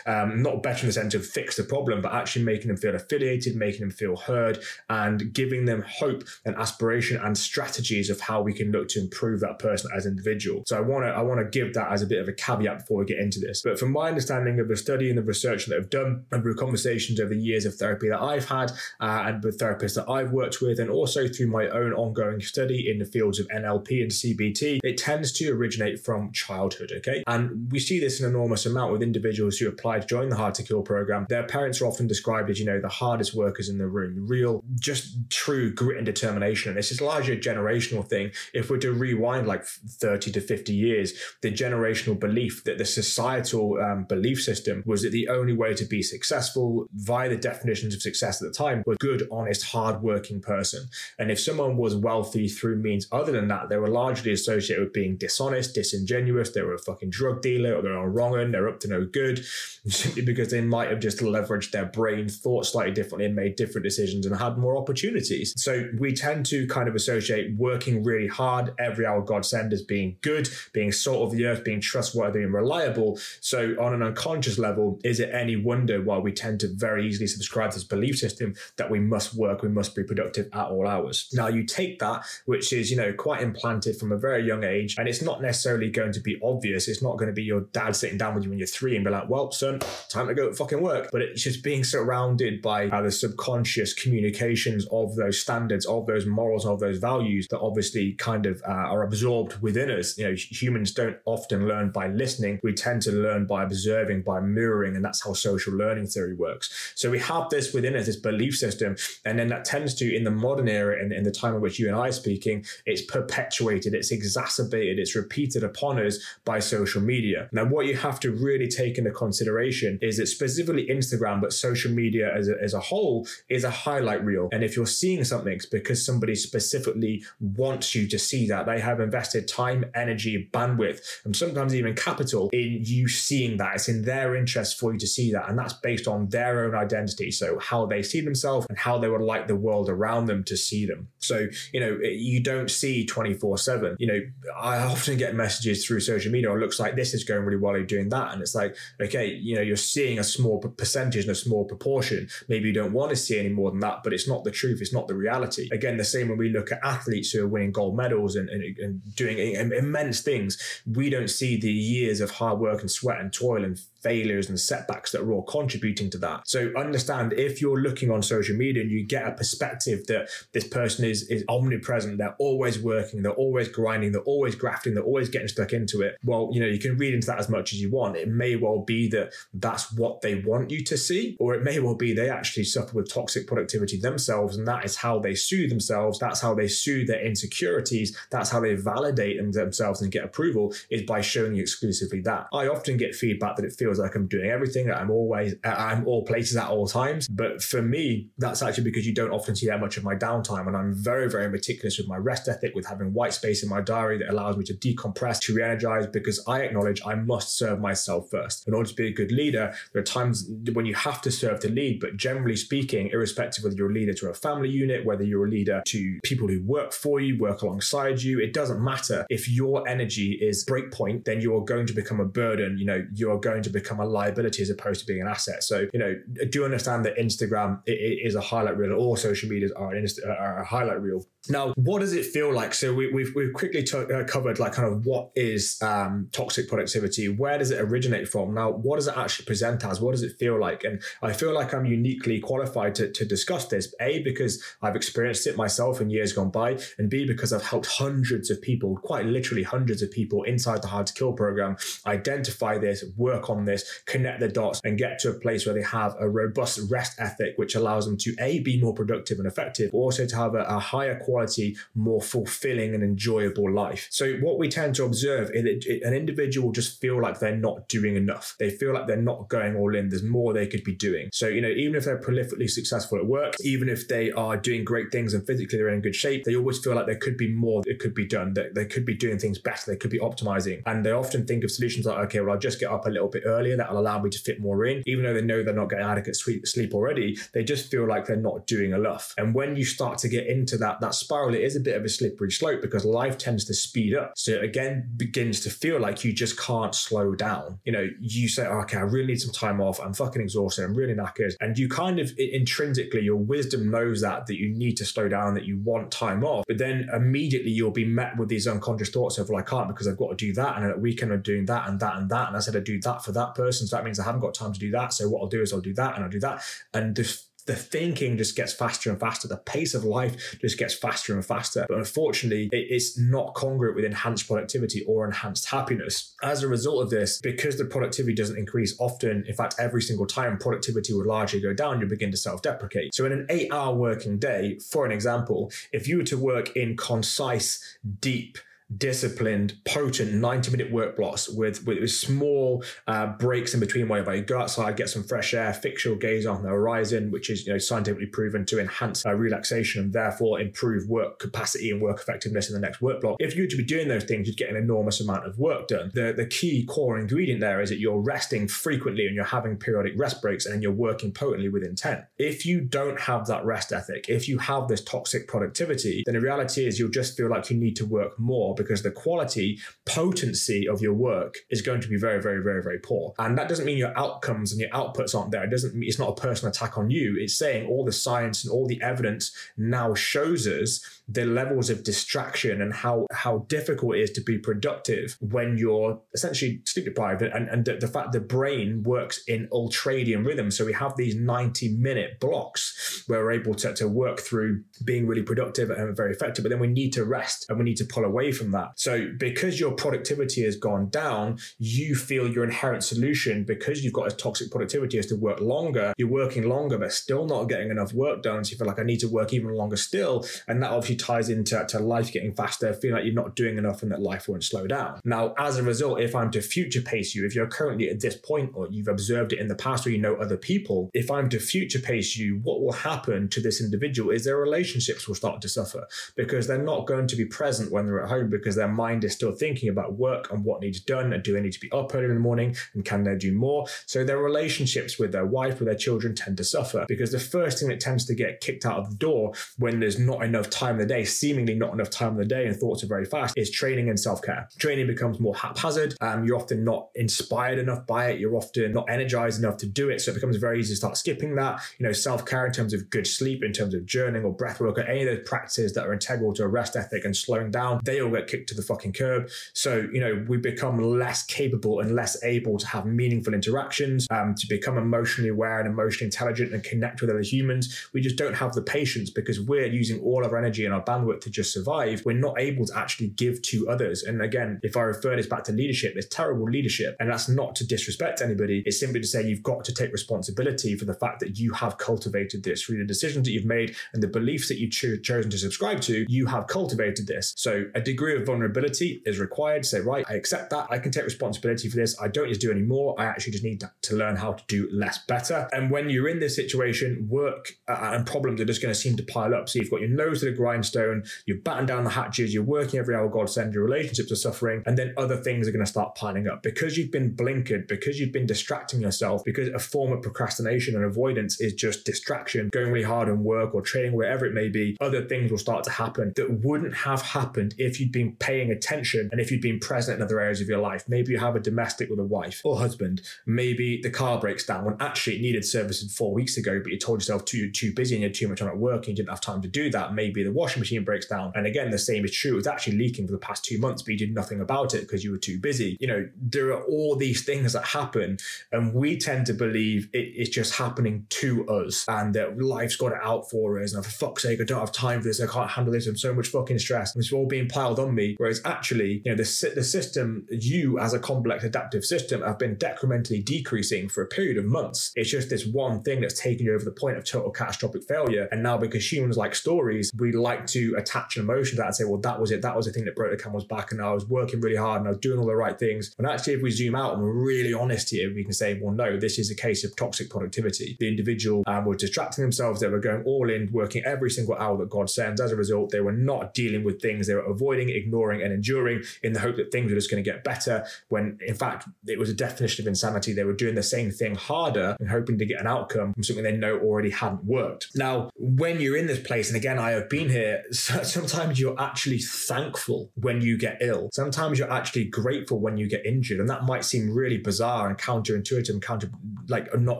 Um, 0.06 0.42
not 0.42 0.62
better 0.62 0.80
in 0.80 0.86
the 0.86 0.92
sense 0.92 1.14
of 1.14 1.26
fix 1.26 1.56
the 1.56 1.64
problem, 1.64 2.02
but 2.02 2.12
actually 2.12 2.44
making 2.44 2.68
them 2.68 2.76
feel 2.76 2.94
affiliated, 2.94 3.56
making 3.56 3.80
them 3.80 3.90
feel 3.90 4.16
heard, 4.16 4.58
and 4.90 5.32
giving 5.32 5.64
them 5.64 5.84
hope 5.86 6.24
and 6.44 6.56
aspiration 6.56 7.20
and 7.22 7.36
strategies 7.36 8.10
of 8.10 8.20
how 8.20 8.42
we 8.42 8.52
can 8.52 8.72
look 8.72 8.88
to 8.88 9.00
improve 9.00 9.40
that 9.40 9.58
person 9.58 9.90
as 9.96 10.06
an 10.06 10.12
individual. 10.12 10.62
So 10.66 10.76
I 10.76 10.80
want 10.80 11.04
to 11.04 11.10
I 11.10 11.22
want 11.22 11.40
to 11.40 11.46
give 11.46 11.74
that 11.74 11.92
as 11.92 12.02
a 12.02 12.06
bit 12.06 12.20
of 12.20 12.28
a 12.28 12.32
caveat 12.32 12.80
before 12.80 12.98
we 12.98 13.04
get 13.04 13.18
into 13.18 13.38
this. 13.38 13.62
But 13.62 13.78
from 13.78 13.92
my 13.92 14.08
understanding 14.08 14.58
of 14.58 14.68
the 14.68 14.76
study 14.76 15.08
and 15.08 15.16
the 15.16 15.22
research 15.22 15.66
that 15.66 15.76
I've 15.76 15.90
done 15.90 16.24
and 16.32 16.42
through 16.42 16.56
conversations 16.56 17.20
over 17.20 17.34
the 17.34 17.40
years 17.40 17.64
of 17.64 17.74
therapy 17.76 18.08
that 18.08 18.20
I've 18.20 18.48
had 18.48 18.72
uh, 19.00 19.24
and 19.26 19.44
with 19.44 19.58
therapists 19.58 19.94
that 19.94 20.10
I've 20.10 20.32
worked 20.32 20.60
with, 20.60 20.80
and 20.80 20.90
also 20.90 21.28
through 21.28 21.48
my 21.48 21.68
own 21.68 21.92
ongoing 21.92 22.40
study 22.40 22.90
in 22.90 22.98
the 22.98 23.04
fields 23.04 23.38
of 23.38 23.46
NLP 23.48 24.02
and 24.02 24.10
CBT, 24.10 24.80
it 24.82 24.98
tends 24.98 25.32
to 25.32 25.50
originate 25.50 26.04
from 26.04 26.32
childhood. 26.32 26.90
Okay. 26.96 27.12
Okay. 27.12 27.24
And 27.26 27.70
we 27.70 27.78
see 27.78 28.00
this 28.00 28.20
an 28.20 28.28
enormous 28.28 28.66
amount 28.66 28.92
with 28.92 29.02
individuals 29.02 29.41
who 29.50 29.68
apply 29.68 30.00
to 30.00 30.06
join 30.06 30.28
the 30.28 30.36
Hard 30.36 30.54
to 30.54 30.62
Kill 30.62 30.82
program. 30.82 31.26
Their 31.28 31.44
parents 31.44 31.80
are 31.80 31.86
often 31.86 32.06
described 32.06 32.50
as, 32.50 32.58
you 32.58 32.66
know, 32.66 32.80
the 32.80 32.88
hardest 32.88 33.34
workers 33.34 33.68
in 33.68 33.78
the 33.78 33.86
room, 33.86 34.26
real, 34.26 34.62
just 34.78 35.30
true 35.30 35.72
grit 35.72 35.96
and 35.96 36.06
determination. 36.06 36.70
And 36.70 36.78
this 36.78 36.92
is 36.92 37.00
largely 37.00 37.34
a 37.34 37.40
generational 37.40 38.06
thing. 38.06 38.32
If 38.54 38.70
we're 38.70 38.78
to 38.78 38.92
rewind 38.92 39.46
like 39.46 39.64
30 39.64 40.32
to 40.32 40.40
50 40.40 40.74
years, 40.74 41.12
the 41.42 41.50
generational 41.50 42.18
belief 42.18 42.64
that 42.64 42.78
the 42.78 42.84
societal 42.84 43.78
um, 43.80 44.04
belief 44.04 44.42
system 44.42 44.82
was 44.86 45.02
that 45.02 45.10
the 45.10 45.28
only 45.28 45.52
way 45.52 45.74
to 45.74 45.84
be 45.84 46.02
successful 46.02 46.86
via 46.94 47.28
the 47.28 47.36
definitions 47.36 47.94
of 47.94 48.02
success 48.02 48.42
at 48.42 48.48
the 48.48 48.54
time 48.54 48.82
was 48.86 48.96
good, 48.98 49.26
honest, 49.30 49.64
hardworking 49.64 50.40
person. 50.40 50.86
And 51.18 51.30
if 51.30 51.40
someone 51.40 51.76
was 51.76 51.96
wealthy 51.96 52.48
through 52.48 52.76
means 52.76 53.06
other 53.12 53.32
than 53.32 53.48
that, 53.48 53.68
they 53.68 53.76
were 53.76 53.88
largely 53.88 54.32
associated 54.32 54.84
with 54.84 54.92
being 54.92 55.16
dishonest, 55.16 55.74
disingenuous, 55.74 56.50
they 56.50 56.62
were 56.62 56.74
a 56.74 56.78
fucking 56.78 57.10
drug 57.10 57.42
dealer 57.42 57.74
or 57.74 57.82
they're 57.82 57.98
on 57.98 58.12
wrong 58.12 58.38
end, 58.38 58.54
they're 58.54 58.68
up 58.68 58.80
to 58.80 58.88
no 58.88 59.04
good, 59.04 59.31
simply 59.36 60.22
because 60.22 60.50
they 60.50 60.60
might 60.60 60.90
have 60.90 61.00
just 61.00 61.18
leveraged 61.18 61.70
their 61.72 61.86
brain, 61.86 62.28
thought 62.28 62.66
slightly 62.66 62.92
differently, 62.92 63.26
and 63.26 63.34
made 63.34 63.56
different 63.56 63.84
decisions 63.84 64.26
and 64.26 64.36
had 64.36 64.56
more 64.56 64.76
opportunities. 64.76 65.54
So 65.56 65.88
we 65.98 66.12
tend 66.12 66.46
to 66.46 66.66
kind 66.66 66.88
of 66.88 66.94
associate 66.94 67.56
working 67.56 68.04
really 68.04 68.28
hard 68.28 68.74
every 68.78 69.06
hour 69.06 69.22
God 69.22 69.44
send 69.44 69.72
as 69.72 69.82
being 69.82 70.16
good, 70.22 70.48
being 70.72 70.92
salt 70.92 71.22
of 71.22 71.36
the 71.36 71.46
earth, 71.46 71.64
being 71.64 71.80
trustworthy 71.80 72.42
and 72.42 72.54
reliable. 72.54 73.18
So 73.40 73.74
on 73.80 73.94
an 73.94 74.02
unconscious 74.02 74.58
level, 74.58 75.00
is 75.04 75.20
it 75.20 75.30
any 75.32 75.56
wonder 75.56 76.00
why 76.02 76.18
we 76.18 76.32
tend 76.32 76.60
to 76.60 76.68
very 76.68 77.06
easily 77.06 77.26
subscribe 77.26 77.70
to 77.70 77.78
this 77.78 77.84
belief 77.84 78.18
system 78.18 78.54
that 78.76 78.90
we 78.90 79.00
must 79.00 79.34
work, 79.34 79.62
we 79.62 79.68
must 79.68 79.94
be 79.94 80.04
productive 80.04 80.48
at 80.52 80.66
all 80.66 80.86
hours? 80.86 81.28
Now 81.32 81.48
you 81.48 81.64
take 81.64 81.98
that, 81.98 82.24
which 82.46 82.72
is, 82.72 82.90
you 82.90 82.96
know, 82.96 83.12
quite 83.12 83.42
implanted 83.42 83.96
from 83.96 84.12
a 84.12 84.16
very 84.16 84.46
young 84.46 84.64
age, 84.64 84.96
and 84.98 85.08
it's 85.08 85.22
not 85.22 85.42
necessarily 85.42 85.90
going 85.90 86.12
to 86.12 86.20
be 86.20 86.38
obvious. 86.42 86.88
It's 86.88 87.02
not 87.02 87.16
going 87.16 87.28
to 87.28 87.34
be 87.34 87.42
your 87.42 87.62
dad 87.72 87.96
sitting 87.96 88.18
down 88.18 88.34
with 88.34 88.44
you 88.44 88.50
when 88.50 88.58
you're 88.58 88.68
three 88.68 88.94
and 88.96 89.04
be 89.04 89.10
like, 89.10 89.21
well, 89.28 89.50
son, 89.52 89.80
time 90.08 90.28
to 90.28 90.34
go 90.34 90.52
fucking 90.52 90.80
work. 90.80 91.08
But 91.12 91.22
it's 91.22 91.42
just 91.42 91.62
being 91.62 91.84
surrounded 91.84 92.62
by 92.62 92.88
uh, 92.88 93.02
the 93.02 93.10
subconscious 93.10 93.94
communications 93.94 94.86
of 94.90 95.14
those 95.16 95.40
standards, 95.40 95.86
of 95.86 96.06
those 96.06 96.26
morals, 96.26 96.66
of 96.66 96.80
those 96.80 96.98
values 96.98 97.48
that 97.48 97.60
obviously 97.60 98.12
kind 98.14 98.46
of 98.46 98.62
uh, 98.66 98.70
are 98.72 99.02
absorbed 99.02 99.60
within 99.62 99.90
us. 99.90 100.18
You 100.18 100.28
know, 100.28 100.34
humans 100.34 100.92
don't 100.92 101.16
often 101.24 101.68
learn 101.68 101.90
by 101.90 102.08
listening. 102.08 102.60
We 102.62 102.72
tend 102.74 103.02
to 103.02 103.12
learn 103.12 103.46
by 103.46 103.62
observing, 103.62 104.22
by 104.22 104.40
mirroring, 104.40 104.96
and 104.96 105.04
that's 105.04 105.24
how 105.24 105.32
social 105.32 105.74
learning 105.74 106.06
theory 106.06 106.34
works. 106.34 106.92
So 106.94 107.10
we 107.10 107.18
have 107.20 107.50
this 107.50 107.72
within 107.72 107.96
us, 107.96 108.06
this 108.06 108.16
belief 108.16 108.56
system, 108.56 108.96
and 109.24 109.38
then 109.38 109.48
that 109.48 109.64
tends 109.64 109.94
to, 109.94 110.14
in 110.14 110.24
the 110.24 110.30
modern 110.30 110.68
era, 110.68 111.02
in, 111.02 111.12
in 111.12 111.24
the 111.24 111.30
time 111.30 111.54
in 111.54 111.60
which 111.60 111.78
you 111.78 111.88
and 111.88 111.96
I 111.96 112.08
are 112.08 112.12
speaking, 112.12 112.64
it's 112.86 113.02
perpetuated, 113.02 113.94
it's 113.94 114.10
exacerbated, 114.10 114.98
it's 114.98 115.14
repeated 115.14 115.64
upon 115.64 115.98
us 115.98 116.18
by 116.44 116.58
social 116.58 117.00
media. 117.00 117.48
Now, 117.52 117.64
what 117.64 117.86
you 117.86 117.96
have 117.96 118.20
to 118.20 118.30
really 118.30 118.68
take 118.68 118.98
into 119.06 119.16
consideration 119.16 119.98
is 120.00 120.16
that 120.16 120.26
specifically 120.26 120.86
Instagram, 120.86 121.40
but 121.40 121.52
social 121.52 121.90
media 121.92 122.32
as 122.34 122.48
a, 122.48 122.54
as 122.62 122.74
a 122.74 122.80
whole, 122.80 123.26
is 123.48 123.64
a 123.64 123.70
highlight 123.70 124.24
reel. 124.24 124.48
And 124.52 124.62
if 124.64 124.76
you're 124.76 124.86
seeing 124.86 125.24
something, 125.24 125.52
it's 125.52 125.66
because 125.66 126.04
somebody 126.04 126.34
specifically 126.34 127.24
wants 127.40 127.94
you 127.94 128.06
to 128.08 128.18
see 128.18 128.46
that. 128.48 128.66
They 128.66 128.80
have 128.80 129.00
invested 129.00 129.48
time, 129.48 129.84
energy, 129.94 130.48
bandwidth, 130.52 131.00
and 131.24 131.34
sometimes 131.34 131.74
even 131.74 131.94
capital 131.94 132.48
in 132.52 132.80
you 132.82 133.08
seeing 133.08 133.56
that. 133.58 133.74
It's 133.76 133.88
in 133.88 134.02
their 134.02 134.36
interest 134.36 134.78
for 134.78 134.92
you 134.92 134.98
to 134.98 135.06
see 135.06 135.32
that. 135.32 135.48
And 135.48 135.58
that's 135.58 135.74
based 135.74 136.06
on 136.06 136.28
their 136.28 136.64
own 136.64 136.74
identity. 136.74 137.30
So, 137.30 137.58
how 137.58 137.86
they 137.86 138.02
see 138.02 138.20
themselves 138.20 138.66
and 138.68 138.78
how 138.78 138.98
they 138.98 139.08
would 139.08 139.20
like 139.20 139.46
the 139.46 139.56
world 139.56 139.88
around 139.88 140.26
them 140.26 140.44
to 140.44 140.56
see 140.56 140.86
them. 140.86 141.08
So, 141.18 141.48
you 141.72 141.80
know, 141.80 141.98
you 142.02 142.40
don't 142.42 142.70
see 142.70 143.04
24 143.04 143.58
7. 143.58 143.96
You 143.98 144.06
know, 144.06 144.20
I 144.56 144.78
often 144.78 145.16
get 145.16 145.34
messages 145.34 145.84
through 145.84 146.00
social 146.00 146.32
media, 146.32 146.50
oh, 146.50 146.56
it 146.56 146.60
looks 146.60 146.78
like 146.78 146.96
this 146.96 147.14
is 147.14 147.24
going 147.24 147.44
really 147.44 147.58
well, 147.58 147.76
you're 147.76 147.84
doing 147.84 148.08
that. 148.10 148.32
And 148.32 148.42
it's 148.42 148.54
like, 148.54 148.76
okay, 149.02 149.26
you 149.34 149.54
know, 149.54 149.62
you're 149.62 149.76
seeing 149.76 150.18
a 150.18 150.24
small 150.24 150.58
percentage 150.58 151.24
and 151.24 151.30
a 151.30 151.34
small 151.34 151.64
proportion. 151.64 152.28
Maybe 152.48 152.68
you 152.68 152.74
don't 152.74 152.92
want 152.92 153.10
to 153.10 153.16
see 153.16 153.38
any 153.38 153.48
more 153.48 153.70
than 153.70 153.80
that, 153.80 154.02
but 154.02 154.12
it's 154.12 154.28
not 154.28 154.44
the 154.44 154.50
truth. 154.50 154.80
It's 154.80 154.92
not 154.92 155.08
the 155.08 155.14
reality. 155.14 155.68
Again, 155.72 155.96
the 155.96 156.04
same 156.04 156.28
when 156.28 156.38
we 156.38 156.50
look 156.50 156.72
at 156.72 156.80
athletes 156.82 157.30
who 157.30 157.44
are 157.44 157.48
winning 157.48 157.72
gold 157.72 157.96
medals 157.96 158.36
and, 158.36 158.48
and, 158.48 158.78
and 158.78 159.14
doing 159.14 159.38
immense 159.38 160.20
things, 160.20 160.82
we 160.86 161.10
don't 161.10 161.30
see 161.30 161.58
the 161.58 161.72
years 161.72 162.20
of 162.20 162.30
hard 162.30 162.58
work 162.58 162.80
and 162.80 162.90
sweat 162.90 163.20
and 163.20 163.32
toil 163.32 163.64
and 163.64 163.80
failures 164.02 164.48
and 164.48 164.58
setbacks 164.58 165.12
that 165.12 165.22
are 165.22 165.32
all 165.32 165.42
contributing 165.42 166.10
to 166.10 166.18
that. 166.18 166.42
So 166.46 166.72
understand 166.76 167.32
if 167.32 167.60
you're 167.60 167.80
looking 167.80 168.10
on 168.10 168.22
social 168.22 168.56
media 168.56 168.82
and 168.82 168.90
you 168.90 169.04
get 169.04 169.26
a 169.26 169.32
perspective 169.32 170.06
that 170.06 170.28
this 170.52 170.66
person 170.66 171.04
is 171.04 171.28
is 171.28 171.44
omnipresent, 171.48 172.18
they're 172.18 172.36
always 172.38 172.78
working, 172.78 173.22
they're 173.22 173.32
always 173.32 173.68
grinding, 173.68 174.12
they're 174.12 174.22
always 174.22 174.54
grafting, 174.54 174.94
they're 174.94 175.04
always 175.04 175.28
getting 175.28 175.48
stuck 175.48 175.72
into 175.72 176.02
it. 176.02 176.18
Well, 176.24 176.50
you 176.52 176.60
know, 176.60 176.66
you 176.66 176.78
can 176.78 176.96
read 176.96 177.14
into 177.14 177.26
that 177.28 177.38
as 177.38 177.48
much 177.48 177.72
as 177.72 177.80
you 177.80 177.90
want. 177.90 178.16
It 178.16 178.28
may 178.28 178.56
well 178.56 178.80
be 178.80 179.08
that 179.08 179.32
that's 179.54 179.92
what 179.92 180.20
they 180.20 180.36
want 180.36 180.70
you 180.70 180.82
to 180.84 180.96
see, 180.96 181.36
or 181.38 181.54
it 181.54 181.62
may 181.62 181.78
well 181.78 181.94
be 181.94 182.12
they 182.12 182.30
actually 182.30 182.64
suffer 182.64 182.94
with 182.94 183.12
toxic 183.12 183.46
productivity 183.46 183.98
themselves, 183.98 184.56
and 184.56 184.66
that 184.66 184.84
is 184.84 184.96
how 184.96 185.18
they 185.18 185.34
soothe 185.34 185.70
themselves. 185.70 186.18
That's 186.18 186.40
how 186.40 186.54
they 186.54 186.68
soothe 186.68 187.08
their 187.08 187.24
insecurities. 187.24 188.16
That's 188.30 188.50
how 188.50 188.60
they 188.60 188.74
validate 188.74 189.38
themselves 189.52 190.02
and 190.02 190.10
get 190.10 190.24
approval 190.24 190.74
is 190.90 191.02
by 191.02 191.20
showing 191.20 191.54
you 191.54 191.62
exclusively 191.62 192.20
that. 192.22 192.48
I 192.52 192.68
often 192.68 192.96
get 192.96 193.14
feedback 193.14 193.56
that 193.56 193.64
it 193.64 193.72
feels 193.72 193.91
feels 193.92 194.04
like 194.04 194.14
I'm 194.14 194.26
doing 194.26 194.50
everything. 194.50 194.90
I'm 194.90 195.10
always, 195.10 195.54
uh, 195.64 195.68
I'm 195.68 196.06
all 196.06 196.24
places 196.24 196.56
at 196.56 196.68
all 196.68 196.86
times. 196.86 197.28
But 197.28 197.62
for 197.62 197.82
me, 197.82 198.28
that's 198.38 198.62
actually 198.62 198.84
because 198.84 199.06
you 199.06 199.14
don't 199.14 199.30
often 199.30 199.54
see 199.54 199.66
that 199.66 199.80
much 199.80 199.96
of 199.96 200.04
my 200.04 200.14
downtime. 200.14 200.66
And 200.66 200.76
I'm 200.76 200.94
very, 200.94 201.28
very 201.28 201.48
meticulous 201.50 201.98
with 201.98 202.08
my 202.08 202.16
rest 202.16 202.48
ethic, 202.48 202.74
with 202.74 202.86
having 202.86 203.12
white 203.12 203.34
space 203.34 203.62
in 203.62 203.68
my 203.68 203.80
diary 203.80 204.18
that 204.18 204.30
allows 204.30 204.56
me 204.56 204.64
to 204.64 204.74
decompress, 204.74 205.40
to 205.42 205.54
re 205.54 205.62
energize, 205.62 206.06
because 206.06 206.42
I 206.46 206.60
acknowledge 206.60 207.02
I 207.04 207.14
must 207.14 207.56
serve 207.56 207.80
myself 207.80 208.30
first. 208.30 208.66
In 208.66 208.74
order 208.74 208.88
to 208.88 208.94
be 208.94 209.08
a 209.08 209.12
good 209.12 209.32
leader, 209.32 209.74
there 209.92 210.00
are 210.00 210.04
times 210.04 210.48
when 210.72 210.86
you 210.86 210.94
have 210.94 211.20
to 211.22 211.30
serve 211.30 211.60
to 211.60 211.70
lead. 211.70 212.00
But 212.00 212.16
generally 212.16 212.56
speaking, 212.56 213.10
irrespective 213.12 213.64
whether 213.64 213.76
you're 213.76 213.90
a 213.90 213.94
leader 213.94 214.14
to 214.14 214.30
a 214.30 214.34
family 214.34 214.70
unit, 214.70 215.04
whether 215.04 215.24
you're 215.24 215.46
a 215.46 215.50
leader 215.50 215.82
to 215.86 216.18
people 216.22 216.48
who 216.48 216.62
work 216.64 216.92
for 216.92 217.20
you, 217.20 217.38
work 217.38 217.62
alongside 217.62 218.22
you, 218.22 218.40
it 218.40 218.52
doesn't 218.52 218.82
matter. 218.82 219.26
If 219.28 219.48
your 219.48 219.86
energy 219.86 220.32
is 220.40 220.64
breakpoint, 220.64 221.24
then 221.24 221.40
you're 221.40 221.64
going 221.64 221.86
to 221.86 221.92
become 221.92 222.20
a 222.20 222.24
burden. 222.24 222.78
You 222.78 222.86
know, 222.86 223.06
you're 223.14 223.38
going 223.38 223.62
to 223.62 223.70
become 223.70 223.81
become 223.82 224.00
a 224.00 224.06
liability 224.06 224.62
as 224.62 224.70
opposed 224.70 225.00
to 225.00 225.06
being 225.06 225.20
an 225.20 225.28
asset. 225.28 225.62
So, 225.62 225.86
you 225.92 225.98
know, 225.98 226.14
do 226.50 226.64
understand 226.64 227.04
that 227.04 227.16
Instagram 227.16 227.80
is 227.86 228.34
a 228.34 228.40
highlight 228.40 228.76
reel, 228.76 228.92
all 228.92 229.16
social 229.16 229.48
medias 229.48 229.72
are, 229.72 229.94
an, 229.94 230.06
are 230.26 230.60
a 230.60 230.66
highlight 230.66 231.00
reel. 231.00 231.24
Now, 231.48 231.72
what 231.76 232.00
does 232.00 232.12
it 232.12 232.24
feel 232.24 232.54
like? 232.54 232.72
So 232.72 232.94
we, 232.94 233.06
have 233.06 233.14
we've, 233.14 233.34
we've 233.34 233.52
quickly 233.52 233.84
uh, 233.92 234.24
covered 234.24 234.60
like 234.60 234.74
kind 234.74 234.92
of 234.92 235.04
what 235.06 235.30
is 235.34 235.80
um, 235.82 236.28
toxic 236.30 236.68
productivity. 236.68 237.28
Where 237.28 237.58
does 237.58 237.72
it 237.72 237.80
originate 237.80 238.28
from? 238.28 238.54
Now, 238.54 238.70
what 238.70 238.96
does 238.96 239.08
it 239.08 239.16
actually 239.16 239.46
present 239.46 239.84
as? 239.84 240.00
What 240.00 240.12
does 240.12 240.22
it 240.22 240.38
feel 240.38 240.58
like? 240.60 240.84
And 240.84 241.02
I 241.20 241.32
feel 241.32 241.52
like 241.52 241.74
I'm 241.74 241.84
uniquely 241.84 242.38
qualified 242.38 242.94
to, 242.96 243.10
to 243.10 243.24
discuss 243.24 243.66
this. 243.66 243.92
A 244.00 244.22
because 244.22 244.62
I've 244.82 244.94
experienced 244.94 245.48
it 245.48 245.56
myself 245.56 246.00
in 246.00 246.10
years 246.10 246.32
gone 246.32 246.50
by, 246.50 246.78
and 246.98 247.10
B 247.10 247.26
because 247.26 247.52
I've 247.52 247.66
helped 247.66 247.86
hundreds 247.86 248.48
of 248.48 248.62
people, 248.62 248.96
quite 248.98 249.26
literally 249.26 249.64
hundreds 249.64 250.00
of 250.00 250.12
people 250.12 250.44
inside 250.44 250.80
the 250.80 250.88
Hard 250.88 251.08
to 251.08 251.14
Kill 251.14 251.32
program, 251.32 251.76
identify 252.06 252.78
this, 252.78 253.04
work 253.16 253.50
on 253.50 253.64
this, 253.64 254.02
connect 254.06 254.38
the 254.38 254.48
dots, 254.48 254.80
and 254.84 254.96
get 254.96 255.18
to 255.20 255.30
a 255.30 255.34
place 255.34 255.66
where 255.66 255.74
they 255.74 255.82
have 255.82 256.14
a 256.20 256.28
robust 256.28 256.88
rest 256.88 257.18
ethic, 257.18 257.54
which 257.56 257.74
allows 257.74 258.06
them 258.06 258.16
to 258.18 258.32
a 258.38 258.60
be 258.60 258.80
more 258.80 258.94
productive 258.94 259.38
and 259.38 259.48
effective, 259.48 259.90
but 259.90 259.98
also 259.98 260.24
to 260.24 260.36
have 260.36 260.54
a, 260.54 260.62
a 260.64 260.78
higher 260.78 261.18
quality 261.18 261.31
quality, 261.32 261.76
more 261.94 262.20
fulfilling 262.20 262.94
and 262.94 263.02
enjoyable 263.02 263.72
life. 263.72 264.06
So 264.10 264.34
what 264.34 264.58
we 264.58 264.68
tend 264.68 264.94
to 264.96 265.04
observe 265.04 265.50
is 265.54 265.64
that 265.64 266.00
an 266.04 266.14
individual 266.14 266.72
just 266.72 267.00
feel 267.00 267.20
like 267.20 267.38
they're 267.38 267.56
not 267.56 267.88
doing 267.88 268.16
enough. 268.16 268.54
They 268.58 268.70
feel 268.70 268.92
like 268.92 269.06
they're 269.06 269.16
not 269.16 269.48
going 269.48 269.76
all 269.76 269.94
in. 269.94 270.10
There's 270.10 270.22
more 270.22 270.52
they 270.52 270.66
could 270.66 270.84
be 270.84 270.94
doing. 270.94 271.30
So, 271.32 271.48
you 271.48 271.60
know, 271.60 271.68
even 271.68 271.94
if 271.94 272.04
they're 272.04 272.20
prolifically 272.20 272.68
successful 272.68 273.18
at 273.18 273.26
work, 273.26 273.54
even 273.60 273.88
if 273.88 274.08
they 274.08 274.30
are 274.32 274.56
doing 274.56 274.84
great 274.84 275.10
things 275.10 275.32
and 275.32 275.46
physically 275.46 275.78
they're 275.78 275.88
in 275.88 276.02
good 276.02 276.14
shape, 276.14 276.44
they 276.44 276.54
always 276.54 276.78
feel 276.78 276.94
like 276.94 277.06
there 277.06 277.16
could 277.16 277.36
be 277.36 277.52
more 277.52 277.82
that 277.86 277.98
could 277.98 278.14
be 278.14 278.26
done, 278.26 278.52
that 278.54 278.74
they 278.74 278.84
could 278.84 279.06
be 279.06 279.14
doing 279.14 279.38
things 279.38 279.58
better, 279.58 279.90
they 279.90 279.96
could 279.96 280.10
be 280.10 280.18
optimizing. 280.18 280.82
And 280.86 281.04
they 281.04 281.12
often 281.12 281.46
think 281.46 281.64
of 281.64 281.70
solutions 281.70 282.04
like, 282.04 282.18
okay, 282.26 282.40
well, 282.40 282.52
I'll 282.52 282.58
just 282.58 282.80
get 282.80 282.90
up 282.90 283.06
a 283.06 283.10
little 283.10 283.28
bit 283.28 283.44
earlier. 283.46 283.76
That'll 283.76 283.98
allow 283.98 284.20
me 284.20 284.30
to 284.30 284.38
fit 284.38 284.60
more 284.60 284.84
in. 284.84 285.02
Even 285.06 285.24
though 285.24 285.34
they 285.34 285.42
know 285.42 285.62
they're 285.62 285.74
not 285.74 285.88
getting 285.88 286.04
adequate 286.04 286.36
sleep 286.36 286.94
already, 286.94 287.38
they 287.54 287.64
just 287.64 287.90
feel 287.90 288.06
like 288.06 288.26
they're 288.26 288.36
not 288.36 288.66
doing 288.66 288.92
enough. 288.92 289.34
And 289.38 289.54
when 289.54 289.76
you 289.76 289.84
start 289.84 290.18
to 290.18 290.28
get 290.28 290.46
into 290.46 290.76
that, 290.78 291.00
that 291.00 291.14
spiral, 291.22 291.54
it 291.54 291.62
is 291.62 291.76
a 291.76 291.80
bit 291.80 291.96
of 291.96 292.04
a 292.04 292.08
slippery 292.08 292.50
slope 292.50 292.82
because 292.82 293.04
life 293.04 293.38
tends 293.38 293.64
to 293.66 293.74
speed 293.74 294.14
up. 294.14 294.32
So 294.36 294.52
it 294.52 294.64
again 294.64 295.10
begins 295.16 295.60
to 295.60 295.70
feel 295.70 296.00
like 296.00 296.24
you 296.24 296.32
just 296.32 296.58
can't 296.58 296.94
slow 296.94 297.34
down. 297.34 297.78
You 297.84 297.92
know, 297.92 298.08
you 298.20 298.48
say, 298.48 298.66
oh, 298.66 298.80
okay, 298.80 298.98
I 298.98 299.02
really 299.02 299.28
need 299.28 299.40
some 299.40 299.52
time 299.52 299.80
off. 299.80 300.00
I'm 300.00 300.14
fucking 300.14 300.42
exhausted. 300.42 300.84
I'm 300.84 300.94
really 300.94 301.14
knackered. 301.14 301.54
And 301.60 301.78
you 301.78 301.88
kind 301.88 302.18
of 302.18 302.32
intrinsically, 302.38 303.22
your 303.22 303.36
wisdom 303.36 303.90
knows 303.90 304.20
that, 304.22 304.46
that 304.46 304.58
you 304.58 304.74
need 304.74 304.96
to 304.98 305.04
slow 305.04 305.28
down, 305.28 305.54
that 305.54 305.64
you 305.64 305.80
want 305.84 306.10
time 306.10 306.44
off. 306.44 306.64
But 306.66 306.78
then 306.78 307.08
immediately 307.12 307.70
you'll 307.70 307.90
be 307.90 308.04
met 308.04 308.36
with 308.36 308.48
these 308.48 308.66
unconscious 308.66 309.10
thoughts 309.10 309.38
of, 309.38 309.48
well, 309.48 309.58
I 309.58 309.62
can't 309.62 309.88
because 309.88 310.08
I've 310.08 310.18
got 310.18 310.30
to 310.30 310.36
do 310.36 310.52
that. 310.54 310.76
And 310.76 310.86
at 310.86 311.00
weekend, 311.00 311.32
I'm 311.32 311.42
doing 311.42 311.66
that 311.66 311.88
and 311.88 312.00
that 312.00 312.16
and 312.16 312.30
that. 312.30 312.48
And 312.48 312.56
I 312.56 312.60
said, 312.60 312.76
I 312.76 312.80
do 312.80 313.00
that 313.00 313.24
for 313.24 313.32
that 313.32 313.54
person. 313.54 313.86
So 313.86 313.96
that 313.96 314.04
means 314.04 314.18
I 314.18 314.24
haven't 314.24 314.40
got 314.40 314.54
time 314.54 314.72
to 314.72 314.80
do 314.80 314.90
that. 314.92 315.12
So 315.12 315.28
what 315.28 315.40
I'll 315.40 315.48
do 315.48 315.62
is 315.62 315.72
I'll 315.72 315.80
do 315.80 315.94
that 315.94 316.14
and 316.14 316.24
I'll 316.24 316.30
do 316.30 316.40
that. 316.40 316.62
And 316.94 317.14
this 317.14 317.48
the 317.66 317.76
thinking 317.76 318.36
just 318.36 318.56
gets 318.56 318.72
faster 318.72 319.10
and 319.10 319.18
faster. 319.20 319.48
The 319.48 319.56
pace 319.58 319.94
of 319.94 320.04
life 320.04 320.58
just 320.60 320.78
gets 320.78 320.94
faster 320.94 321.34
and 321.34 321.44
faster. 321.44 321.86
But 321.88 321.98
unfortunately, 321.98 322.68
it's 322.72 323.18
not 323.18 323.54
congruent 323.54 323.96
with 323.96 324.04
enhanced 324.04 324.46
productivity 324.46 325.04
or 325.04 325.24
enhanced 325.24 325.68
happiness. 325.68 326.34
As 326.42 326.62
a 326.62 326.68
result 326.68 327.02
of 327.02 327.10
this, 327.10 327.40
because 327.40 327.78
the 327.78 327.84
productivity 327.84 328.34
doesn't 328.34 328.58
increase 328.58 328.96
often, 328.98 329.44
in 329.46 329.54
fact, 329.54 329.76
every 329.78 330.02
single 330.02 330.26
time 330.26 330.58
productivity 330.58 331.12
would 331.12 331.26
largely 331.26 331.60
go 331.60 331.72
down, 331.72 332.00
you 332.00 332.06
begin 332.06 332.30
to 332.30 332.36
self 332.36 332.62
deprecate. 332.62 333.14
So, 333.14 333.24
in 333.24 333.32
an 333.32 333.46
eight 333.48 333.72
hour 333.72 333.94
working 333.94 334.38
day, 334.38 334.78
for 334.90 335.06
an 335.06 335.12
example, 335.12 335.70
if 335.92 336.08
you 336.08 336.18
were 336.18 336.24
to 336.24 336.38
work 336.38 336.76
in 336.76 336.96
concise, 336.96 337.82
deep, 338.20 338.58
disciplined, 338.96 339.74
potent 339.84 340.32
90 340.32 340.70
minute 340.70 340.92
work 340.92 341.16
blocks 341.16 341.48
with, 341.48 341.86
with 341.86 342.10
small 342.10 342.84
uh, 343.06 343.26
breaks 343.26 343.74
in 343.74 343.80
between 343.80 344.08
where 344.08 344.34
you 344.34 344.42
go 344.42 344.60
outside, 344.60 344.96
get 344.96 345.08
some 345.08 345.22
fresh 345.22 345.54
air, 345.54 345.72
fix 345.72 346.04
your 346.04 346.16
gaze 346.16 346.46
on 346.46 346.62
the 346.62 346.68
horizon, 346.68 347.30
which 347.30 347.50
is 347.50 347.66
you 347.66 347.72
know 347.72 347.78
scientifically 347.78 348.26
proven 348.26 348.64
to 348.66 348.80
enhance 348.80 349.24
uh, 349.24 349.34
relaxation 349.34 350.02
and 350.02 350.12
therefore 350.12 350.60
improve 350.60 351.08
work 351.08 351.38
capacity 351.38 351.90
and 351.90 352.00
work 352.00 352.20
effectiveness 352.20 352.68
in 352.68 352.74
the 352.74 352.80
next 352.80 353.00
work 353.00 353.20
block. 353.20 353.36
If 353.38 353.56
you 353.56 353.62
were 353.62 353.68
to 353.68 353.76
be 353.76 353.84
doing 353.84 354.08
those 354.08 354.24
things, 354.24 354.46
you'd 354.46 354.56
get 354.56 354.70
an 354.70 354.76
enormous 354.76 355.20
amount 355.20 355.46
of 355.46 355.58
work 355.58 355.88
done. 355.88 356.10
The, 356.14 356.32
the 356.36 356.46
key 356.46 356.84
core 356.84 357.18
ingredient 357.18 357.60
there 357.60 357.80
is 357.80 357.90
that 357.90 357.98
you're 357.98 358.20
resting 358.20 358.68
frequently 358.68 359.26
and 359.26 359.34
you're 359.34 359.44
having 359.44 359.76
periodic 359.76 360.14
rest 360.16 360.42
breaks 360.42 360.66
and 360.66 360.82
you're 360.82 360.92
working 360.92 361.32
potently 361.32 361.68
with 361.68 361.84
intent. 361.84 362.24
If 362.38 362.66
you 362.66 362.80
don't 362.80 363.20
have 363.20 363.46
that 363.46 363.64
rest 363.64 363.92
ethic, 363.92 364.26
if 364.28 364.48
you 364.48 364.58
have 364.58 364.88
this 364.88 365.02
toxic 365.02 365.48
productivity, 365.48 366.22
then 366.26 366.34
the 366.34 366.40
reality 366.40 366.86
is 366.86 366.98
you'll 366.98 367.10
just 367.10 367.36
feel 367.36 367.48
like 367.48 367.70
you 367.70 367.76
need 367.76 367.96
to 367.96 368.06
work 368.06 368.38
more 368.38 368.74
because 368.82 369.02
the 369.02 369.10
quality, 369.10 369.78
potency 370.04 370.88
of 370.88 371.00
your 371.00 371.14
work 371.14 371.56
is 371.70 371.82
going 371.82 372.00
to 372.00 372.08
be 372.08 372.16
very, 372.16 372.40
very, 372.40 372.62
very, 372.62 372.82
very 372.82 372.98
poor. 372.98 373.34
And 373.38 373.56
that 373.58 373.68
doesn't 373.68 373.84
mean 373.84 373.98
your 373.98 374.16
outcomes 374.18 374.72
and 374.72 374.80
your 374.80 374.90
outputs 374.90 375.34
aren't 375.34 375.50
there. 375.50 375.64
It 375.64 375.70
doesn't 375.70 375.94
mean 375.94 376.08
it's 376.08 376.18
not 376.18 376.30
a 376.30 376.40
personal 376.40 376.70
attack 376.70 376.98
on 376.98 377.10
you. 377.10 377.36
It's 377.38 377.56
saying 377.56 377.88
all 377.88 378.04
the 378.04 378.12
science 378.12 378.64
and 378.64 378.72
all 378.72 378.86
the 378.86 379.00
evidence 379.02 379.54
now 379.76 380.14
shows 380.14 380.66
us 380.66 381.22
the 381.28 381.46
levels 381.46 381.88
of 381.88 382.02
distraction 382.02 382.82
and 382.82 382.92
how 382.92 383.26
how 383.32 383.58
difficult 383.68 384.16
it 384.16 384.20
is 384.20 384.30
to 384.32 384.40
be 384.40 384.58
productive 384.58 385.36
when 385.40 385.78
you're 385.78 386.20
essentially 386.34 386.80
sleep 386.84 387.04
deprived 387.04 387.42
and, 387.42 387.68
and 387.68 387.84
the, 387.84 387.94
the 387.96 388.08
fact 388.08 388.32
the 388.32 388.40
brain 388.40 389.02
works 389.04 389.42
in 389.46 389.68
ultradian 389.72 390.44
rhythm 390.44 390.70
so 390.70 390.84
we 390.84 390.92
have 390.92 391.16
these 391.16 391.36
90 391.36 391.96
minute 391.96 392.40
blocks 392.40 393.22
where 393.28 393.44
we're 393.44 393.52
able 393.52 393.74
to, 393.74 393.94
to 393.94 394.08
work 394.08 394.40
through 394.40 394.82
being 395.04 395.26
really 395.26 395.42
productive 395.42 395.90
and 395.90 396.16
very 396.16 396.32
effective 396.32 396.64
but 396.64 396.70
then 396.70 396.80
we 396.80 396.88
need 396.88 397.12
to 397.12 397.24
rest 397.24 397.66
and 397.68 397.78
we 397.78 397.84
need 397.84 397.96
to 397.96 398.04
pull 398.04 398.24
away 398.24 398.50
from 398.50 398.71
that. 398.72 398.98
So 398.98 399.28
because 399.38 399.78
your 399.78 399.92
productivity 399.92 400.62
has 400.64 400.76
gone 400.76 401.08
down 401.10 401.58
you 401.78 402.14
feel 402.14 402.48
your 402.48 402.64
inherent 402.64 403.04
solution. 403.04 403.64
Because 403.64 404.04
you've 404.04 404.12
got 404.12 404.32
a 404.32 404.36
toxic 404.36 404.70
productivity 404.70 405.18
is 405.18 405.26
to 405.26 405.36
work 405.36 405.60
longer 405.60 406.12
you're 406.16 406.28
working 406.28 406.68
longer 406.68 406.98
but 406.98 407.12
still 407.12 407.46
not 407.46 407.64
getting 407.64 407.90
enough 407.90 408.12
work 408.12 408.42
done. 408.42 408.64
So 408.64 408.72
you 408.72 408.78
feel 408.78 408.86
like 408.86 408.98
i 408.98 409.02
need 409.02 409.20
to 409.20 409.28
work 409.28 409.52
even 409.52 409.74
longer 409.74 409.96
still. 409.96 410.46
And 410.68 410.82
that 410.82 410.90
obviously 410.90 411.16
ties 411.16 411.48
into 411.48 411.84
to 411.88 411.98
life 411.98 412.32
getting 412.32 412.54
faster, 412.54 412.92
feeling 412.92 413.16
like 413.16 413.24
you're 413.24 413.34
not 413.34 413.56
doing 413.56 413.78
enough 413.78 414.02
and 414.02 414.12
that 414.12 414.20
life 414.20 414.48
won't 414.48 414.64
slow 414.64 414.86
down. 414.86 415.20
Now, 415.24 415.54
as 415.58 415.78
a 415.78 415.82
result, 415.82 416.20
if 416.20 416.34
I'm 416.34 416.50
to 416.52 416.60
future 416.60 417.00
pace 417.00 417.34
you, 417.34 417.44
if 417.44 417.54
you're 417.54 417.66
currently 417.66 418.08
at 418.08 418.20
this 418.20 418.36
point 418.36 418.70
or 418.74 418.88
you've 418.90 419.08
observed 419.08 419.52
it 419.52 419.58
in 419.58 419.68
the 419.68 419.74
past 419.74 420.06
or 420.06 420.10
you 420.10 420.18
know 420.18 420.36
other 420.36 420.56
people, 420.56 421.10
if 421.14 421.30
I'm 421.30 421.48
to 421.50 421.58
future 421.58 421.98
pace 421.98 422.36
you, 422.36 422.60
what 422.62 422.80
will 422.80 422.92
happen 422.92 423.48
to 423.48 423.60
this 423.60 423.80
individual 423.80 424.30
is 424.30 424.44
their 424.44 424.56
relationships 424.56 425.26
will 425.26 425.34
start 425.34 425.60
to 425.62 425.68
suffer 425.68 426.06
because 426.36 426.66
they're 426.66 426.82
not 426.82 427.06
going 427.06 427.26
to 427.26 427.36
be 427.36 427.44
present 427.44 427.90
when 427.90 428.06
they're 428.06 428.22
at 428.22 428.28
home 428.28 428.50
because 428.62 428.76
their 428.76 428.88
mind 428.88 429.24
is 429.24 429.32
still 429.32 429.52
thinking 429.52 429.88
about 429.88 430.14
work 430.14 430.50
and 430.52 430.64
what 430.64 430.80
needs 430.80 431.00
done 431.00 431.32
and 431.32 431.42
do 431.42 431.52
they 431.52 431.60
need 431.60 431.72
to 431.72 431.80
be 431.80 431.90
up 431.92 432.14
early 432.14 432.24
in 432.24 432.34
the 432.34 432.40
morning 432.40 432.76
and 432.94 433.04
can 433.04 433.24
they 433.24 433.36
do 433.36 433.52
more? 433.52 433.86
So 434.06 434.24
their 434.24 434.38
relationships 434.38 435.18
with 435.18 435.32
their 435.32 435.46
wife, 435.46 435.78
with 435.78 435.86
their 435.86 435.96
children 435.96 436.34
tend 436.34 436.56
to 436.58 436.64
suffer 436.64 437.04
because 437.08 437.32
the 437.32 437.40
first 437.40 437.78
thing 437.78 437.88
that 437.88 438.00
tends 438.00 438.24
to 438.26 438.34
get 438.34 438.60
kicked 438.60 438.86
out 438.86 438.98
of 438.98 439.10
the 439.10 439.16
door 439.16 439.52
when 439.78 440.00
there's 440.00 440.18
not 440.18 440.42
enough 440.42 440.70
time 440.70 441.00
in 441.00 441.06
the 441.06 441.14
day, 441.14 441.24
seemingly 441.24 441.74
not 441.74 441.92
enough 441.92 442.10
time 442.10 442.32
in 442.32 442.38
the 442.38 442.44
day 442.44 442.66
and 442.66 442.76
thoughts 442.76 443.02
are 443.02 443.08
very 443.08 443.24
fast, 443.24 443.56
is 443.56 443.70
training 443.70 444.08
and 444.08 444.18
self 444.18 444.42
care. 444.42 444.68
Training 444.78 445.06
becomes 445.06 445.40
more 445.40 445.54
haphazard. 445.54 446.14
Um, 446.20 446.44
you're 446.44 446.56
often 446.56 446.84
not 446.84 447.08
inspired 447.14 447.78
enough 447.78 448.06
by 448.06 448.30
it. 448.30 448.40
You're 448.40 448.56
often 448.56 448.92
not 448.92 449.10
energized 449.10 449.58
enough 449.58 449.76
to 449.78 449.86
do 449.86 450.10
it. 450.10 450.20
So 450.20 450.30
it 450.30 450.34
becomes 450.34 450.56
very 450.56 450.80
easy 450.80 450.92
to 450.92 450.96
start 450.96 451.16
skipping 451.16 451.54
that. 451.56 451.80
You 451.98 452.06
know, 452.06 452.12
self 452.12 452.44
care 452.44 452.66
in 452.66 452.72
terms 452.72 452.94
of 452.94 453.10
good 453.10 453.26
sleep, 453.26 453.62
in 453.62 453.72
terms 453.72 453.94
of 453.94 454.02
journaling 454.02 454.44
or 454.44 454.52
breath 454.52 454.80
work, 454.80 454.98
or 454.98 455.02
any 455.02 455.22
of 455.22 455.36
those 455.36 455.48
practices 455.48 455.92
that 455.94 456.06
are 456.06 456.12
integral 456.12 456.52
to 456.54 456.64
a 456.64 456.68
rest 456.68 456.96
ethic 456.96 457.24
and 457.24 457.36
slowing 457.36 457.70
down, 457.70 458.00
they 458.04 458.20
all 458.20 458.30
get 458.30 458.41
kicked 458.46 458.68
to 458.70 458.74
the 458.74 458.82
fucking 458.82 459.12
curb. 459.12 459.48
So, 459.72 460.08
you 460.12 460.20
know, 460.20 460.44
we 460.48 460.56
become 460.56 460.98
less 460.98 461.44
capable 461.44 462.00
and 462.00 462.14
less 462.14 462.42
able 462.42 462.78
to 462.78 462.86
have 462.86 463.06
meaningful 463.06 463.54
interactions, 463.54 464.26
um, 464.30 464.54
to 464.56 464.66
become 464.68 464.98
emotionally 464.98 465.50
aware 465.50 465.78
and 465.80 465.88
emotionally 465.88 466.26
intelligent 466.26 466.72
and 466.72 466.82
connect 466.82 467.20
with 467.20 467.30
other 467.30 467.40
humans. 467.40 468.08
We 468.12 468.20
just 468.20 468.36
don't 468.36 468.54
have 468.54 468.72
the 468.72 468.82
patience 468.82 469.30
because 469.30 469.60
we're 469.60 469.86
using 469.86 470.20
all 470.20 470.44
our 470.44 470.56
energy 470.56 470.84
and 470.84 470.94
our 470.94 471.04
bandwidth 471.04 471.40
to 471.42 471.50
just 471.50 471.72
survive. 471.72 472.22
We're 472.24 472.38
not 472.38 472.60
able 472.60 472.86
to 472.86 472.96
actually 472.96 473.28
give 473.28 473.62
to 473.62 473.88
others. 473.88 474.22
And 474.22 474.42
again, 474.42 474.80
if 474.82 474.96
I 474.96 475.02
refer 475.02 475.36
this 475.36 475.46
back 475.46 475.64
to 475.64 475.72
leadership, 475.72 476.14
there's 476.14 476.28
terrible 476.28 476.64
leadership. 476.64 477.16
And 477.20 477.30
that's 477.30 477.48
not 477.48 477.74
to 477.76 477.86
disrespect 477.86 478.40
anybody. 478.40 478.82
It's 478.86 479.00
simply 479.00 479.20
to 479.20 479.26
say 479.26 479.46
you've 479.46 479.62
got 479.62 479.84
to 479.84 479.94
take 479.94 480.12
responsibility 480.12 480.96
for 480.96 481.04
the 481.04 481.14
fact 481.14 481.40
that 481.40 481.58
you 481.58 481.72
have 481.72 481.98
cultivated 481.98 482.62
this 482.62 482.82
through 482.82 482.98
the 482.98 483.06
decisions 483.06 483.46
that 483.46 483.52
you've 483.52 483.64
made 483.64 483.96
and 484.12 484.22
the 484.22 484.28
beliefs 484.28 484.68
that 484.68 484.78
you've 484.78 484.92
cho- 484.92 485.16
chosen 485.16 485.50
to 485.50 485.58
subscribe 485.58 486.00
to. 486.02 486.24
You 486.28 486.46
have 486.46 486.66
cultivated 486.66 487.26
this. 487.26 487.54
So 487.56 487.84
a 487.94 488.00
degree 488.00 488.31
of 488.36 488.46
vulnerability 488.46 489.22
is 489.26 489.38
required. 489.38 489.84
Say, 489.84 490.00
right, 490.00 490.24
I 490.28 490.34
accept 490.34 490.70
that. 490.70 490.86
I 490.90 490.98
can 490.98 491.12
take 491.12 491.24
responsibility 491.24 491.88
for 491.88 491.96
this. 491.96 492.20
I 492.20 492.28
don't 492.28 492.46
need 492.46 492.54
to 492.54 492.60
do 492.60 492.70
any 492.70 492.82
more. 492.82 493.18
I 493.20 493.24
actually 493.24 493.52
just 493.52 493.64
need 493.64 493.80
to, 493.80 494.12
learn 494.12 494.36
how 494.36 494.52
to 494.52 494.62
do 494.68 494.90
less 494.92 495.24
better. 495.26 495.68
And 495.72 495.90
when 495.90 496.10
you're 496.10 496.28
in 496.28 496.38
this 496.38 496.54
situation, 496.54 497.26
work 497.30 497.72
uh, 497.88 498.10
and 498.12 498.26
problems 498.26 498.60
are 498.60 498.66
just 498.66 498.82
going 498.82 498.92
to 498.92 499.00
seem 499.00 499.16
to 499.16 499.22
pile 499.22 499.54
up. 499.54 499.70
So 499.70 499.78
you've 499.78 499.90
got 499.90 500.00
your 500.00 500.10
nose 500.10 500.40
to 500.40 500.46
the 500.46 500.52
grindstone, 500.52 501.24
you're 501.46 501.56
batting 501.58 501.86
down 501.86 502.04
the 502.04 502.10
hatches, 502.10 502.52
you're 502.52 502.62
working 502.62 503.00
every 503.00 503.14
hour 503.14 503.26
God 503.30 503.48
sends, 503.48 503.74
your 503.74 503.84
relationships 503.84 504.30
are 504.30 504.36
suffering, 504.36 504.82
and 504.84 504.98
then 504.98 505.14
other 505.16 505.36
things 505.36 505.66
are 505.66 505.72
going 505.72 505.84
to 505.84 505.90
start 505.90 506.14
piling 506.14 506.46
up. 506.46 506.62
Because 506.62 506.98
you've 506.98 507.10
been 507.10 507.34
blinkered, 507.34 507.88
because 507.88 508.20
you've 508.20 508.32
been 508.32 508.46
distracting 508.46 509.00
yourself, 509.00 509.42
because 509.44 509.68
a 509.68 509.78
form 509.78 510.12
of 510.12 510.20
procrastination 510.20 510.94
and 510.94 511.04
avoidance 511.04 511.58
is 511.58 511.72
just 511.72 512.04
distraction, 512.04 512.68
going 512.68 512.92
really 512.92 513.06
hard 513.06 513.28
in 513.28 513.42
work 513.42 513.74
or 513.74 513.80
training, 513.80 514.12
wherever 514.12 514.44
it 514.44 514.52
may 514.52 514.68
be, 514.68 514.96
other 515.00 515.24
things 515.24 515.50
will 515.50 515.58
start 515.58 515.84
to 515.84 515.90
happen 515.90 516.32
that 516.36 516.60
wouldn't 516.62 516.94
have 516.94 517.22
happened 517.22 517.74
if 517.78 517.98
you'd 517.98 518.12
been 518.12 518.21
paying 518.30 518.70
attention 518.70 519.28
and 519.32 519.40
if 519.40 519.50
you'd 519.50 519.60
been 519.60 519.80
present 519.80 520.18
in 520.18 520.22
other 520.22 520.40
areas 520.40 520.60
of 520.60 520.68
your 520.68 520.78
life. 520.78 521.04
Maybe 521.08 521.32
you 521.32 521.38
have 521.38 521.56
a 521.56 521.60
domestic 521.60 522.08
with 522.08 522.18
a 522.18 522.24
wife 522.24 522.60
or 522.64 522.78
husband. 522.78 523.22
Maybe 523.46 524.00
the 524.00 524.10
car 524.10 524.38
breaks 524.38 524.64
down 524.64 524.84
when 524.84 524.96
actually 525.00 525.36
it 525.36 525.42
needed 525.42 525.64
servicing 525.64 526.08
four 526.08 526.32
weeks 526.32 526.56
ago, 526.56 526.80
but 526.82 526.92
you 526.92 526.98
told 526.98 527.20
yourself 527.20 527.44
too, 527.44 527.58
you're 527.58 527.70
too 527.70 527.92
busy 527.92 528.14
and 528.14 528.22
you're 528.22 528.30
too 528.30 528.48
much 528.48 528.62
on 528.62 528.68
at 528.68 528.76
work 528.76 529.06
and 529.06 529.08
you 529.08 529.14
didn't 529.14 529.30
have 529.30 529.40
time 529.40 529.62
to 529.62 529.68
do 529.68 529.90
that. 529.90 530.14
Maybe 530.14 530.42
the 530.42 530.52
washing 530.52 530.80
machine 530.80 531.04
breaks 531.04 531.26
down. 531.26 531.52
And 531.54 531.66
again, 531.66 531.90
the 531.90 531.98
same 531.98 532.24
is 532.24 532.32
true. 532.32 532.52
It 532.52 532.56
was 532.56 532.66
actually 532.66 532.98
leaking 532.98 533.26
for 533.26 533.32
the 533.32 533.38
past 533.38 533.64
two 533.64 533.78
months, 533.78 534.02
but 534.02 534.12
you 534.12 534.18
did 534.18 534.34
nothing 534.34 534.60
about 534.60 534.94
it 534.94 535.02
because 535.02 535.24
you 535.24 535.30
were 535.30 535.38
too 535.38 535.58
busy. 535.58 535.96
You 536.00 536.06
know, 536.06 536.28
there 536.40 536.68
are 536.68 536.82
all 536.84 537.16
these 537.16 537.44
things 537.44 537.72
that 537.72 537.84
happen, 537.84 538.38
and 538.70 538.94
we 538.94 539.16
tend 539.16 539.46
to 539.46 539.54
believe 539.54 540.08
it, 540.12 540.32
it's 540.34 540.50
just 540.50 540.74
happening 540.74 541.26
to 541.30 541.68
us 541.68 542.04
and 542.08 542.34
that 542.34 542.58
life's 542.58 542.96
got 542.96 543.12
it 543.12 543.18
out 543.22 543.48
for 543.50 543.80
us. 543.80 543.94
And 543.94 544.04
for 544.04 544.10
fuck's 544.10 544.42
sake, 544.42 544.60
I 544.60 544.64
don't 544.64 544.80
have 544.80 544.92
time 544.92 545.20
for 545.20 545.28
this. 545.28 545.40
I 545.40 545.46
can't 545.46 545.70
handle 545.70 545.92
this. 545.92 546.06
I'm 546.06 546.16
so 546.16 546.34
much 546.34 546.48
fucking 546.48 546.78
stress. 546.78 547.16
It's 547.16 547.32
all 547.32 547.46
being 547.46 547.68
piled 547.68 547.98
on 547.98 548.11
me. 548.14 548.34
Whereas 548.38 548.60
actually, 548.64 549.22
you 549.24 549.32
know, 549.32 549.36
the, 549.36 549.72
the 549.74 549.84
system, 549.84 550.46
you 550.50 550.98
as 550.98 551.12
a 551.12 551.18
complex 551.18 551.64
adaptive 551.64 552.04
system, 552.04 552.42
have 552.42 552.58
been 552.58 552.76
decrementally 552.76 553.44
decreasing 553.44 554.08
for 554.08 554.22
a 554.22 554.26
period 554.26 554.58
of 554.58 554.64
months. 554.64 555.12
It's 555.14 555.30
just 555.30 555.50
this 555.50 555.66
one 555.66 556.02
thing 556.02 556.20
that's 556.20 556.40
taken 556.40 556.66
you 556.66 556.74
over 556.74 556.84
the 556.84 556.92
point 556.92 557.16
of 557.16 557.24
total 557.24 557.50
catastrophic 557.50 558.04
failure. 558.04 558.48
And 558.50 558.62
now, 558.62 558.78
because 558.78 559.10
humans 559.10 559.36
like 559.36 559.54
stories, 559.54 560.10
we 560.18 560.32
like 560.32 560.66
to 560.68 560.94
attach 560.96 561.36
an 561.36 561.42
emotion 561.42 561.76
to 561.76 561.82
that 561.82 561.86
and 561.86 561.96
say, 561.96 562.04
well, 562.04 562.20
that 562.20 562.40
was 562.40 562.50
it. 562.50 562.62
That 562.62 562.76
was 562.76 562.86
the 562.86 562.92
thing 562.92 563.04
that 563.04 563.16
broke 563.16 563.30
the 563.30 563.42
camel's 563.42 563.64
back. 563.64 563.92
And 563.92 564.00
I 564.00 564.12
was 564.12 564.26
working 564.26 564.60
really 564.60 564.76
hard 564.76 565.00
and 565.00 565.08
I 565.08 565.10
was 565.10 565.18
doing 565.18 565.38
all 565.38 565.46
the 565.46 565.54
right 565.54 565.78
things. 565.78 566.14
And 566.18 566.26
actually, 566.26 566.54
if 566.54 566.62
we 566.62 566.70
zoom 566.70 566.94
out 566.94 567.14
and 567.14 567.22
we're 567.22 567.32
really 567.32 567.74
honest 567.74 568.10
here, 568.10 568.32
we 568.34 568.44
can 568.44 568.52
say, 568.52 568.78
well, 568.80 568.94
no, 568.94 569.18
this 569.18 569.38
is 569.38 569.50
a 569.50 569.56
case 569.56 569.84
of 569.84 569.94
toxic 569.96 570.30
productivity. 570.30 570.96
The 570.98 571.08
individual 571.08 571.62
um, 571.66 571.84
were 571.84 571.96
distracting 571.96 572.42
themselves. 572.42 572.80
They 572.80 572.88
were 572.88 573.00
going 573.00 573.22
all 573.24 573.50
in, 573.50 573.70
working 573.72 574.02
every 574.04 574.30
single 574.30 574.54
hour 574.54 574.76
that 574.78 574.90
God 574.90 575.10
sends. 575.10 575.40
As 575.40 575.52
a 575.52 575.56
result, 575.56 575.90
they 575.90 576.00
were 576.00 576.12
not 576.12 576.54
dealing 576.54 576.84
with 576.84 577.00
things. 577.00 577.26
They 577.26 577.34
were 577.34 577.40
avoiding, 577.40 577.88
ignoring, 578.02 578.42
and 578.42 578.52
enduring 578.52 579.02
in 579.22 579.32
the 579.32 579.40
hope 579.40 579.56
that 579.56 579.72
things 579.72 579.90
were 579.90 579.96
just 579.96 580.10
going 580.10 580.22
to 580.22 580.28
get 580.28 580.44
better. 580.44 580.84
When 581.08 581.38
in 581.46 581.54
fact, 581.54 581.88
it 582.06 582.18
was 582.18 582.30
a 582.30 582.34
definition 582.34 582.84
of 582.84 582.88
insanity. 582.88 583.32
They 583.32 583.44
were 583.44 583.52
doing 583.52 583.74
the 583.74 583.82
same 583.82 584.10
thing 584.10 584.34
harder 584.34 584.96
and 584.98 585.08
hoping 585.08 585.38
to 585.38 585.46
get 585.46 585.60
an 585.60 585.66
outcome 585.66 586.12
from 586.12 586.22
something 586.22 586.44
they 586.44 586.56
know 586.56 586.78
already 586.78 587.10
hadn't 587.10 587.44
worked. 587.44 587.88
Now, 587.94 588.30
when 588.36 588.80
you're 588.80 588.96
in 588.96 589.06
this 589.06 589.20
place, 589.20 589.48
and 589.48 589.56
again, 589.56 589.78
I 589.78 589.90
have 589.90 590.08
been 590.08 590.28
here, 590.28 590.64
sometimes 590.72 591.58
you're 591.60 591.80
actually 591.80 592.18
thankful 592.18 593.10
when 593.14 593.40
you 593.40 593.56
get 593.56 593.78
ill. 593.80 594.10
Sometimes 594.12 594.58
you're 594.58 594.72
actually 594.72 595.04
grateful 595.04 595.58
when 595.60 595.76
you 595.76 595.88
get 595.88 596.04
injured. 596.04 596.40
And 596.40 596.48
that 596.48 596.64
might 596.64 596.84
seem 596.84 597.14
really 597.14 597.38
bizarre 597.38 597.88
and 597.88 597.98
counterintuitive 597.98 598.70
and 598.70 598.82
counter, 598.82 599.10
like 599.48 599.68
not 599.78 599.98